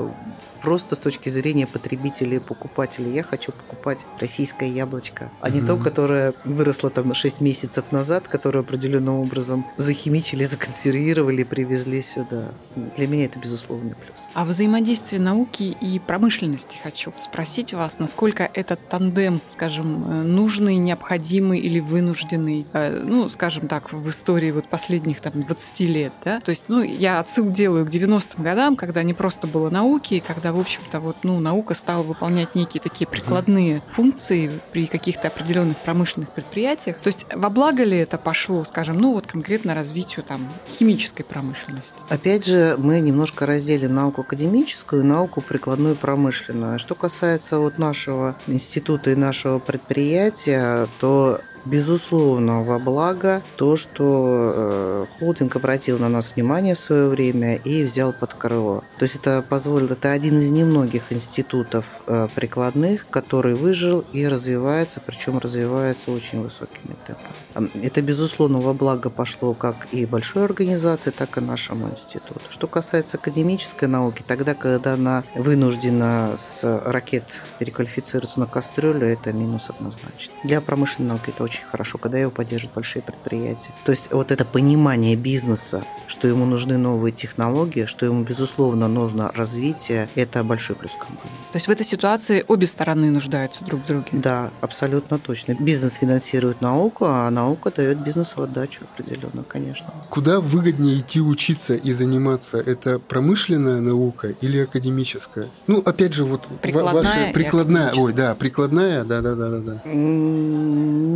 [0.62, 3.12] просто с точки зрения потребителей и покупателей.
[3.12, 8.60] Я хочу покупать российское яблочко, а не то, которое выросло там 6 месяцев назад, которое
[8.60, 12.52] определенным образом захимичили, законсервировали, привезли сюда.
[12.96, 14.28] Для меня это безусловный плюс.
[14.34, 21.60] А взаимодействие науки и промышленности хочу спросить вас, насколько этот тандем, скажем, э, нужный, необходимый
[21.60, 26.40] или вынужденный, э, ну, скажем так, в истории вот последних там 20 лет, да?
[26.40, 30.49] То есть, ну, я отсыл делаю к 90-м годам, когда не просто было науки, когда
[30.52, 36.30] в общем-то, вот, ну, наука стала выполнять некие такие прикладные функции при каких-то определенных промышленных
[36.30, 36.98] предприятиях.
[36.98, 41.94] То есть во благо ли это пошло, скажем, ну, вот конкретно развитию там химической промышленности?
[42.08, 46.78] Опять же, мы немножко разделим науку академическую и науку прикладную промышленную.
[46.78, 55.06] Что касается вот нашего института и нашего предприятия, то Безусловно, во благо то, что э,
[55.18, 58.82] холдинг обратил на нас внимание в свое время и взял под крыло.
[58.98, 65.02] То есть это позволило, это один из немногих институтов э, прикладных, который выжил и развивается,
[65.04, 67.34] причем развивается очень высокими темпами.
[67.74, 72.40] Это, безусловно, во благо пошло как и большой организации, так и нашему институту.
[72.48, 79.70] Что касается академической науки, тогда, когда она вынуждена с ракет переквалифицироваться на кастрюлю, это минус
[79.70, 80.32] однозначно.
[80.44, 83.72] Для промышленной науки это очень хорошо, когда его поддерживают большие предприятия.
[83.84, 89.30] То есть вот это понимание бизнеса, что ему нужны новые технологии, что ему, безусловно, нужно
[89.32, 91.36] развитие, это большой плюс компании.
[91.52, 94.06] То есть в этой ситуации обе стороны нуждаются друг в друге?
[94.12, 95.54] Да, абсолютно точно.
[95.54, 99.86] Бизнес финансирует науку, а наука дает бизнесу отдачу определенно, конечно.
[100.10, 102.58] Куда выгоднее идти учиться и заниматься?
[102.58, 105.48] Это промышленная наука или академическая?
[105.66, 109.82] Ну, опять же, вот прикладная ваша прикладная, ой, да, прикладная, да, да, да, да, да.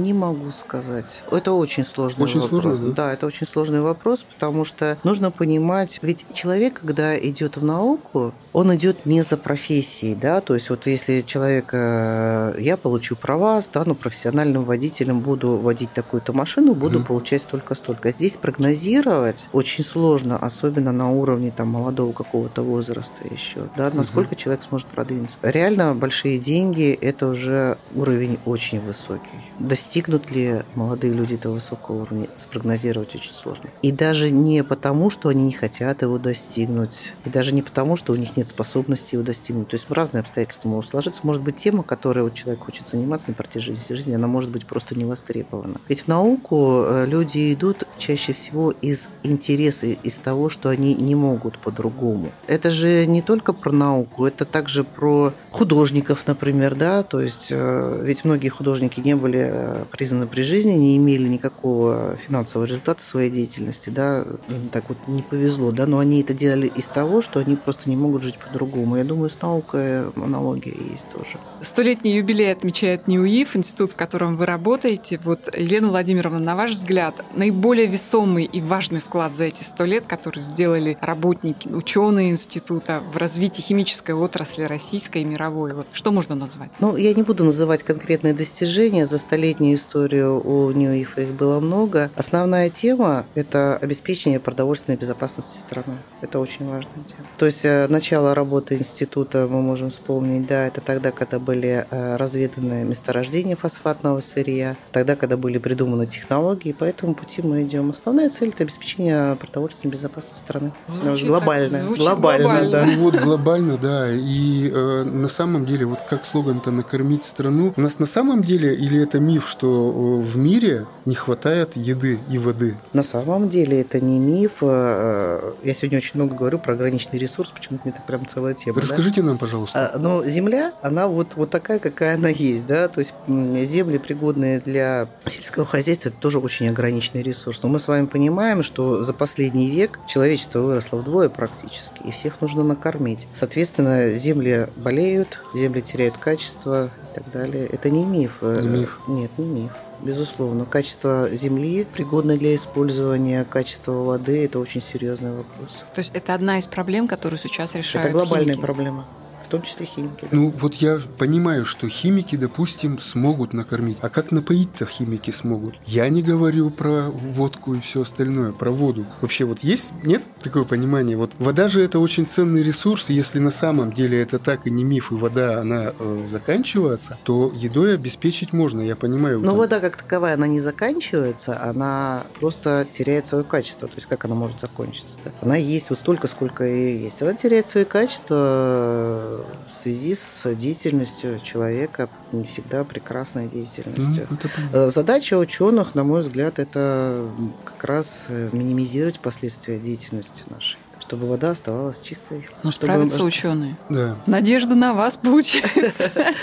[0.04, 1.22] Не могу сказать.
[1.30, 2.62] Это очень сложный очень вопрос.
[2.62, 2.92] Сложно, да?
[2.94, 8.32] да, это очень сложный вопрос, потому что нужно понимать, ведь человек, когда идет в науку,
[8.52, 13.60] он идет не за профессией, да, то есть вот если человек, э, я получу права,
[13.60, 18.12] стану профессиональным водителем, буду водить такую-то машину, буду mm получать столько-столько.
[18.12, 24.38] Здесь прогнозировать очень сложно, особенно на уровне там молодого какого-то возраста еще, да, насколько mm
[24.38, 25.38] человек сможет продвинуться.
[25.42, 29.38] Реально большие деньги– это уже уровень очень высокий.
[29.58, 33.70] Достигнут ли молодые люди этого высокого уровня, спрогнозировать очень сложно.
[33.82, 38.12] И даже не потому, что они не хотят его достигнуть, и даже не потому, что
[38.12, 39.68] у них нет нет способности его достигнуть.
[39.68, 41.22] То есть разные обстоятельства могут сложиться.
[41.24, 44.66] Может быть, тема, которой вот человек хочет заниматься на протяжении всей жизни, она может быть
[44.66, 45.80] просто не востребована.
[45.88, 51.14] Ведь в науку э, люди идут чаще всего из интереса, из того, что они не
[51.14, 52.30] могут по-другому.
[52.46, 58.00] Это же не только про науку, это также про художников, например, да, то есть э,
[58.02, 63.30] ведь многие художники не были э, признаны при жизни, не имели никакого финансового результата своей
[63.30, 67.40] деятельности, да, им так вот не повезло, да, но они это делали из того, что
[67.40, 68.96] они просто не могут жить по-другому.
[68.96, 71.38] Я думаю, с наукой аналогия есть тоже.
[71.62, 75.18] Столетний юбилей отмечает НИУИФ, институт, в котором вы работаете.
[75.24, 80.06] Вот, Елена Владимировна, на ваш взгляд, наиболее весомый и важный вклад за эти сто лет,
[80.08, 86.34] который сделали работники, ученые института в развитии химической отрасли российской и мировой, вот что можно
[86.34, 86.70] назвать?
[86.80, 89.06] Ну, я не буду называть конкретные достижения.
[89.06, 92.10] За столетнюю историю у НИУИФа их было много.
[92.16, 95.98] Основная тема– это обеспечение продовольственной безопасности страны.
[96.22, 97.28] Это очень важная тема.
[97.38, 102.16] То есть э, начало работы института мы можем вспомнить, да, это тогда, когда были э,
[102.16, 107.90] разведаны месторождения фосфатного сырья, тогда, когда были придуманы технологии, по этому пути мы идем.
[107.90, 110.72] Основная цель– это обеспечение продовольственной безопасности страны.
[111.02, 111.68] Звучит глобально.
[111.68, 112.86] Звучит глобально, глобально, да.
[112.86, 114.08] Ну, вот глобально, да.
[114.10, 118.74] И э, на самом деле, вот как слоган-то «накормить страну», у нас на самом деле,
[118.74, 122.76] или это миф, что э, в мире не хватает еды и воды?
[122.94, 124.62] На самом деле это не миф.
[124.62, 128.80] Э, я сегодня очень много говорю про ограниченный ресурс, почему-то мне это прям целая тема.
[128.80, 129.28] Расскажите да?
[129.28, 129.92] нам, пожалуйста.
[129.94, 134.60] А, но земля, она вот, вот такая, какая она есть, да, то есть земли, пригодные
[134.60, 137.60] для сельского хозяйства, это тоже очень ограниченный ресурс.
[137.62, 142.40] Но мы с вами понимаем, что за последний век человечество выросло вдвое практически, и всех
[142.40, 143.26] нужно накормить.
[143.34, 147.66] Соответственно, земли болеют, земли теряют качество и так далее.
[147.66, 148.42] Это не миф.
[148.42, 149.00] Не миф?
[149.08, 149.72] Нет, не миф.
[150.00, 155.82] Безусловно, качество земли, пригодное для использования, качество воды– это очень серьезный вопрос.
[155.94, 158.64] То есть это одна из проблем, которую сейчас решают Это глобальная химики.
[158.64, 159.06] проблема
[159.44, 160.22] в том числе химики.
[160.22, 160.28] Да.
[160.32, 163.98] Ну, вот я понимаю, что химики, допустим, смогут накормить.
[164.00, 165.74] А как напоить-то химики смогут?
[165.86, 169.06] Я не говорю про водку и все остальное, про воду.
[169.20, 171.16] Вообще вот есть, нет такое понимание?
[171.16, 174.84] Вот вода же это очень ценный ресурс, если на самом деле это так и не
[174.84, 179.40] миф, и вода, она э, заканчивается, то едой обеспечить можно, я понимаю.
[179.40, 179.56] Но там...
[179.56, 183.88] вода как таковая, она не заканчивается, она просто теряет свое качество.
[183.88, 185.16] То есть как она может закончиться?
[185.24, 185.30] Да?
[185.40, 187.22] Она есть вот столько, сколько и есть.
[187.22, 189.33] Она теряет свои качества
[189.70, 194.26] в связи с деятельностью человека, не всегда прекрасной деятельностью.
[194.72, 197.28] Ну, Задача ученых, на мой взгляд, это
[197.64, 202.48] как раз минимизировать последствия деятельности нашей чтобы вода оставалась чистой.
[202.62, 202.92] Ну, чтобы...
[202.92, 203.76] справятся ученые.
[203.90, 204.16] Да.
[204.26, 206.10] Надежда на вас получается.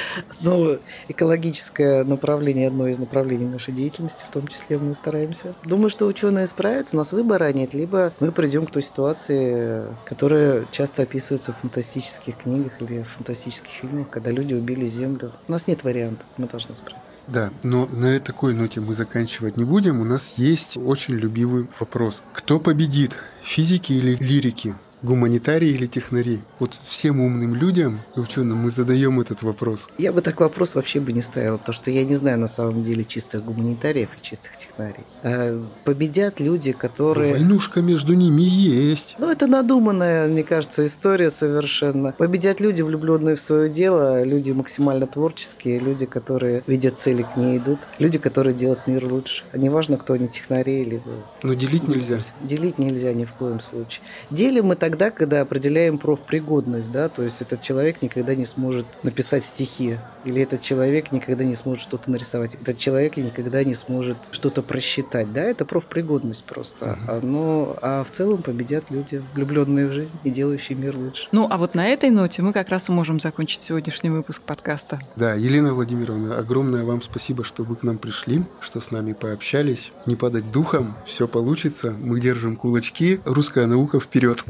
[0.43, 5.53] Ну, экологическое направление одно из направлений нашей деятельности, в том числе мы стараемся.
[5.63, 10.65] Думаю, что ученые справятся, у нас выбора нет, либо мы придем к той ситуации, которая
[10.71, 15.31] часто описывается в фантастических книгах или в фантастических фильмах, когда люди убили Землю.
[15.47, 17.17] У нас нет вариантов, мы должны справиться.
[17.27, 20.01] Да, но на такой ноте мы заканчивать не будем.
[20.01, 22.23] У нас есть очень любимый вопрос.
[22.33, 23.15] Кто победит?
[23.43, 24.50] физики или лирики?
[24.51, 26.39] Африки гуманитарии или технари?
[26.59, 29.89] Вот всем умным людям и ученым мы задаем этот вопрос.
[29.97, 32.83] Я бы такой вопрос вообще бы не ставил, потому что я не знаю на самом
[32.83, 35.03] деле чистых гуманитариев и чистых технарий.
[35.23, 37.33] А победят люди, которые...
[37.33, 39.15] Войнушка между ними есть.
[39.17, 42.13] Ну, это надуманная, мне кажется, история совершенно.
[42.13, 47.57] Победят люди, влюбленные в свое дело, люди максимально творческие, люди, которые видят цели, к ней
[47.57, 49.43] идут, люди, которые делают мир лучше.
[49.51, 51.01] А неважно, кто они, технари или...
[51.43, 52.19] Но делить нельзя.
[52.41, 54.01] Делить нельзя ни в коем случае.
[54.29, 58.85] Делим мы так тогда, когда определяем профпригодность, да, то есть этот человек никогда не сможет
[59.03, 64.17] написать стихи, или этот человек никогда не сможет что-то нарисовать, этот человек никогда не сможет
[64.31, 66.97] что-то просчитать, да, это профпригодность просто.
[67.07, 67.25] Uh-huh.
[67.25, 71.29] Но, а в целом победят люди, влюбленные в жизнь и делающие мир лучше.
[71.31, 74.99] Ну, а вот на этой ноте мы как раз и можем закончить сегодняшний выпуск подкаста.
[75.15, 79.93] Да, Елена Владимировна, огромное вам спасибо, что вы к нам пришли, что с нами пообщались.
[80.05, 84.43] Не падать духом, все получится, мы держим кулачки, русская наука вперед.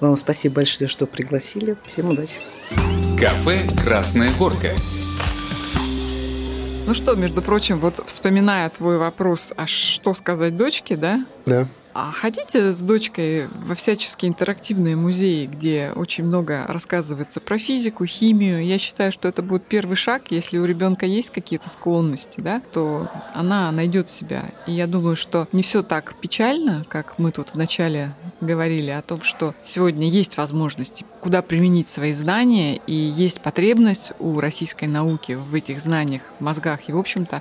[0.00, 1.76] Вам спасибо большое, что пригласили.
[1.86, 2.34] Всем удачи.
[3.18, 4.70] Кафе «Красная горка».
[6.86, 11.24] Ну что, между прочим, вот вспоминая твой вопрос, а что сказать дочке, да?
[11.46, 11.66] Да.
[11.94, 18.64] А хотите с дочкой во всяческие интерактивные музеи, где очень много рассказывается про физику, химию?
[18.64, 20.24] Я считаю, что это будет первый шаг.
[20.30, 24.42] Если у ребенка есть какие-то склонности, да, то она найдет себя.
[24.66, 29.22] И я думаю, что не все так печально, как мы тут вначале говорили о том,
[29.22, 35.54] что сегодня есть возможности, куда применить свои знания, и есть потребность у российской науки в
[35.54, 36.88] этих знаниях, мозгах.
[36.88, 37.40] И, в общем-то,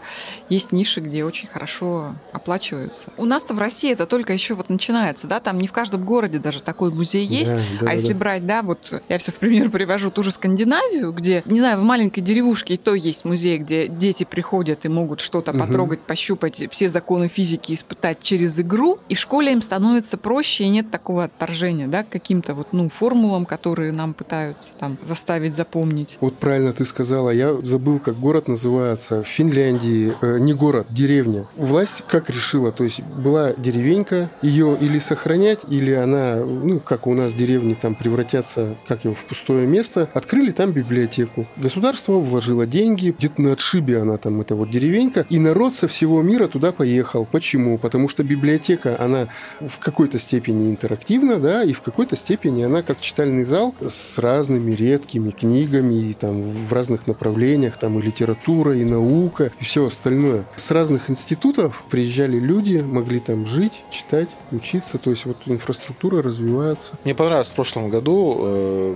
[0.50, 3.10] есть ниши, где очень хорошо оплачиваются.
[3.18, 6.62] У нас-то в России это только вот начинается, да, там не в каждом городе даже
[6.62, 7.54] такой музей есть.
[7.54, 8.20] Да, да, а если да.
[8.20, 11.84] брать, да, вот я все в пример привожу ту же Скандинавию, где, не знаю, в
[11.84, 15.60] маленькой деревушке и то есть музей, где дети приходят и могут что-то угу.
[15.60, 20.70] потрогать, пощупать, все законы физики испытать через игру, и в школе им становится проще, и
[20.70, 26.18] нет такого отторжения, да, к каким-то вот, ну, формулам, которые нам пытаются там заставить запомнить.
[26.22, 29.24] Вот правильно ты сказала, я забыл, как город называется.
[29.24, 31.46] В Финляндии, э, не город, деревня.
[31.56, 37.14] Власть как решила, то есть была деревенька, ее или сохранять, или она, ну, как у
[37.14, 40.10] нас деревни там превратятся, как его, в пустое место.
[40.14, 41.48] Открыли там библиотеку.
[41.58, 46.22] Государство вложило деньги, где-то на отшибе она там, эта вот деревенька, и народ со всего
[46.22, 47.26] мира туда поехал.
[47.26, 47.78] Почему?
[47.78, 49.28] Потому что библиотека, она
[49.60, 54.72] в какой-то степени интерактивна, да, и в какой-то степени она как читальный зал с разными
[54.72, 60.46] редкими книгами, и там в разных направлениях, там и литература, и наука, и все остальное.
[60.56, 66.94] С разных институтов приезжали люди, могли там жить, читать, учиться, то есть вот инфраструктура развивается.
[67.04, 68.96] Мне понравилось в прошлом году э,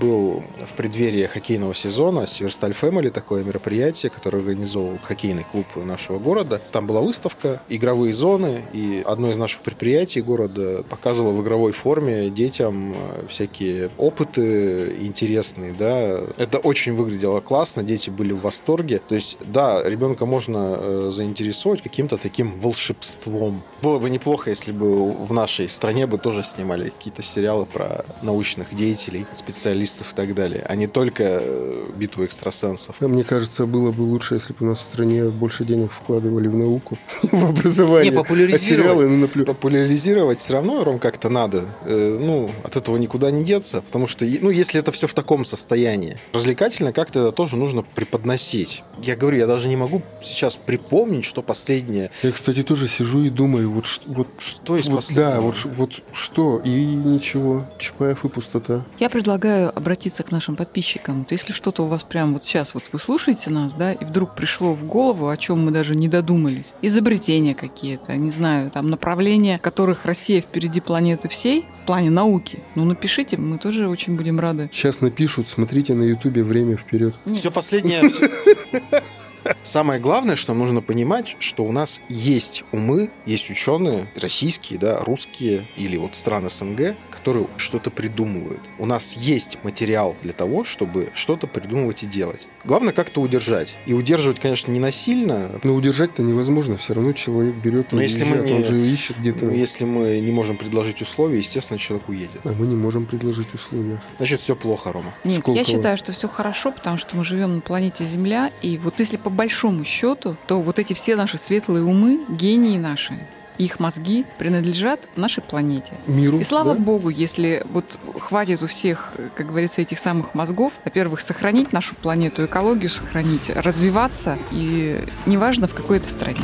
[0.00, 6.60] был в преддверии хоккейного сезона Северсталь Фэмили, такое мероприятие, которое организовал хоккейный клуб нашего города.
[6.72, 12.30] Там была выставка, игровые зоны, и одно из наших предприятий города показывало в игровой форме
[12.30, 16.20] детям э, всякие опыты интересные, да.
[16.36, 19.00] Это очень выглядело классно, дети были в восторге.
[19.08, 23.62] То есть, да, ребенка можно э, заинтересовать каким-то таким волшебством.
[23.82, 28.74] Было бы неплохо, если бы в нашей стране бы тоже снимали какие-то сериалы про научных
[28.74, 33.00] деятелей, специалистов и так далее, а не только э, битву экстрасенсов.
[33.00, 36.56] Мне кажется, было бы лучше, если бы у нас в стране больше денег вкладывали в
[36.56, 38.10] науку, в образование.
[38.10, 39.44] Не, популяризировать, а сериалы, ну, наплю...
[39.44, 41.66] популяризировать все равно, Ром, как-то надо.
[41.84, 45.44] Э, ну, от этого никуда не деться, потому что, ну, если это все в таком
[45.44, 48.82] состоянии, развлекательно как-то это тоже нужно преподносить.
[49.02, 52.10] Я говорю, я даже не могу сейчас припомнить, что последнее.
[52.22, 56.58] Я, кстати, тоже сижу и думаю, вот, вот что есть вот, Да, вот, вот что,
[56.58, 58.84] и ничего, Чапаев и пустота.
[58.98, 61.20] Я предлагаю обратиться к нашим подписчикам.
[61.20, 64.34] Вот если что-то у вас прямо вот сейчас, вот вы слушаете нас, да, и вдруг
[64.34, 69.58] пришло в голову, о чем мы даже не додумались, изобретения какие-то, не знаю, там направления,
[69.58, 74.68] которых Россия впереди планеты всей, в плане науки, ну напишите, мы тоже очень будем рады.
[74.72, 77.14] Сейчас напишут, смотрите на Ютубе «Время вперед».
[77.34, 78.02] Все последнее...
[79.62, 85.68] Самое главное, что нужно понимать, что у нас есть умы, есть ученые, российские, да, русские
[85.76, 86.96] или вот страны СНГ,
[87.26, 88.60] которые что-то придумывают.
[88.78, 92.46] У нас есть материал для того, чтобы что-то придумывать и делать.
[92.64, 93.76] Главное как-то удержать.
[93.84, 95.58] И удерживать, конечно, не насильно.
[95.64, 96.76] Но удержать-то невозможно.
[96.76, 99.48] Все равно человек берет Но если мы не, он же ищет где-то.
[99.48, 102.40] Если мы не можем предложить условия, естественно, человек уедет.
[102.44, 104.00] А мы не можем предложить условия.
[104.18, 105.12] Значит, все плохо, Рома.
[105.24, 108.78] Нет, Сколько я считаю, что все хорошо, потому что мы живем на планете Земля, и
[108.78, 113.18] вот если по большому счету, то вот эти все наши светлые умы, гении наши,
[113.58, 115.92] их мозги принадлежат нашей планете.
[116.06, 116.38] Миру.
[116.38, 116.80] И слава да?
[116.80, 122.44] богу, если вот хватит у всех, как говорится, этих самых мозгов, во-первых, сохранить нашу планету,
[122.44, 126.40] экологию сохранить, развиваться, и неважно в какой это стране.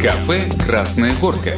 [0.00, 1.56] Кафе «Красная горка».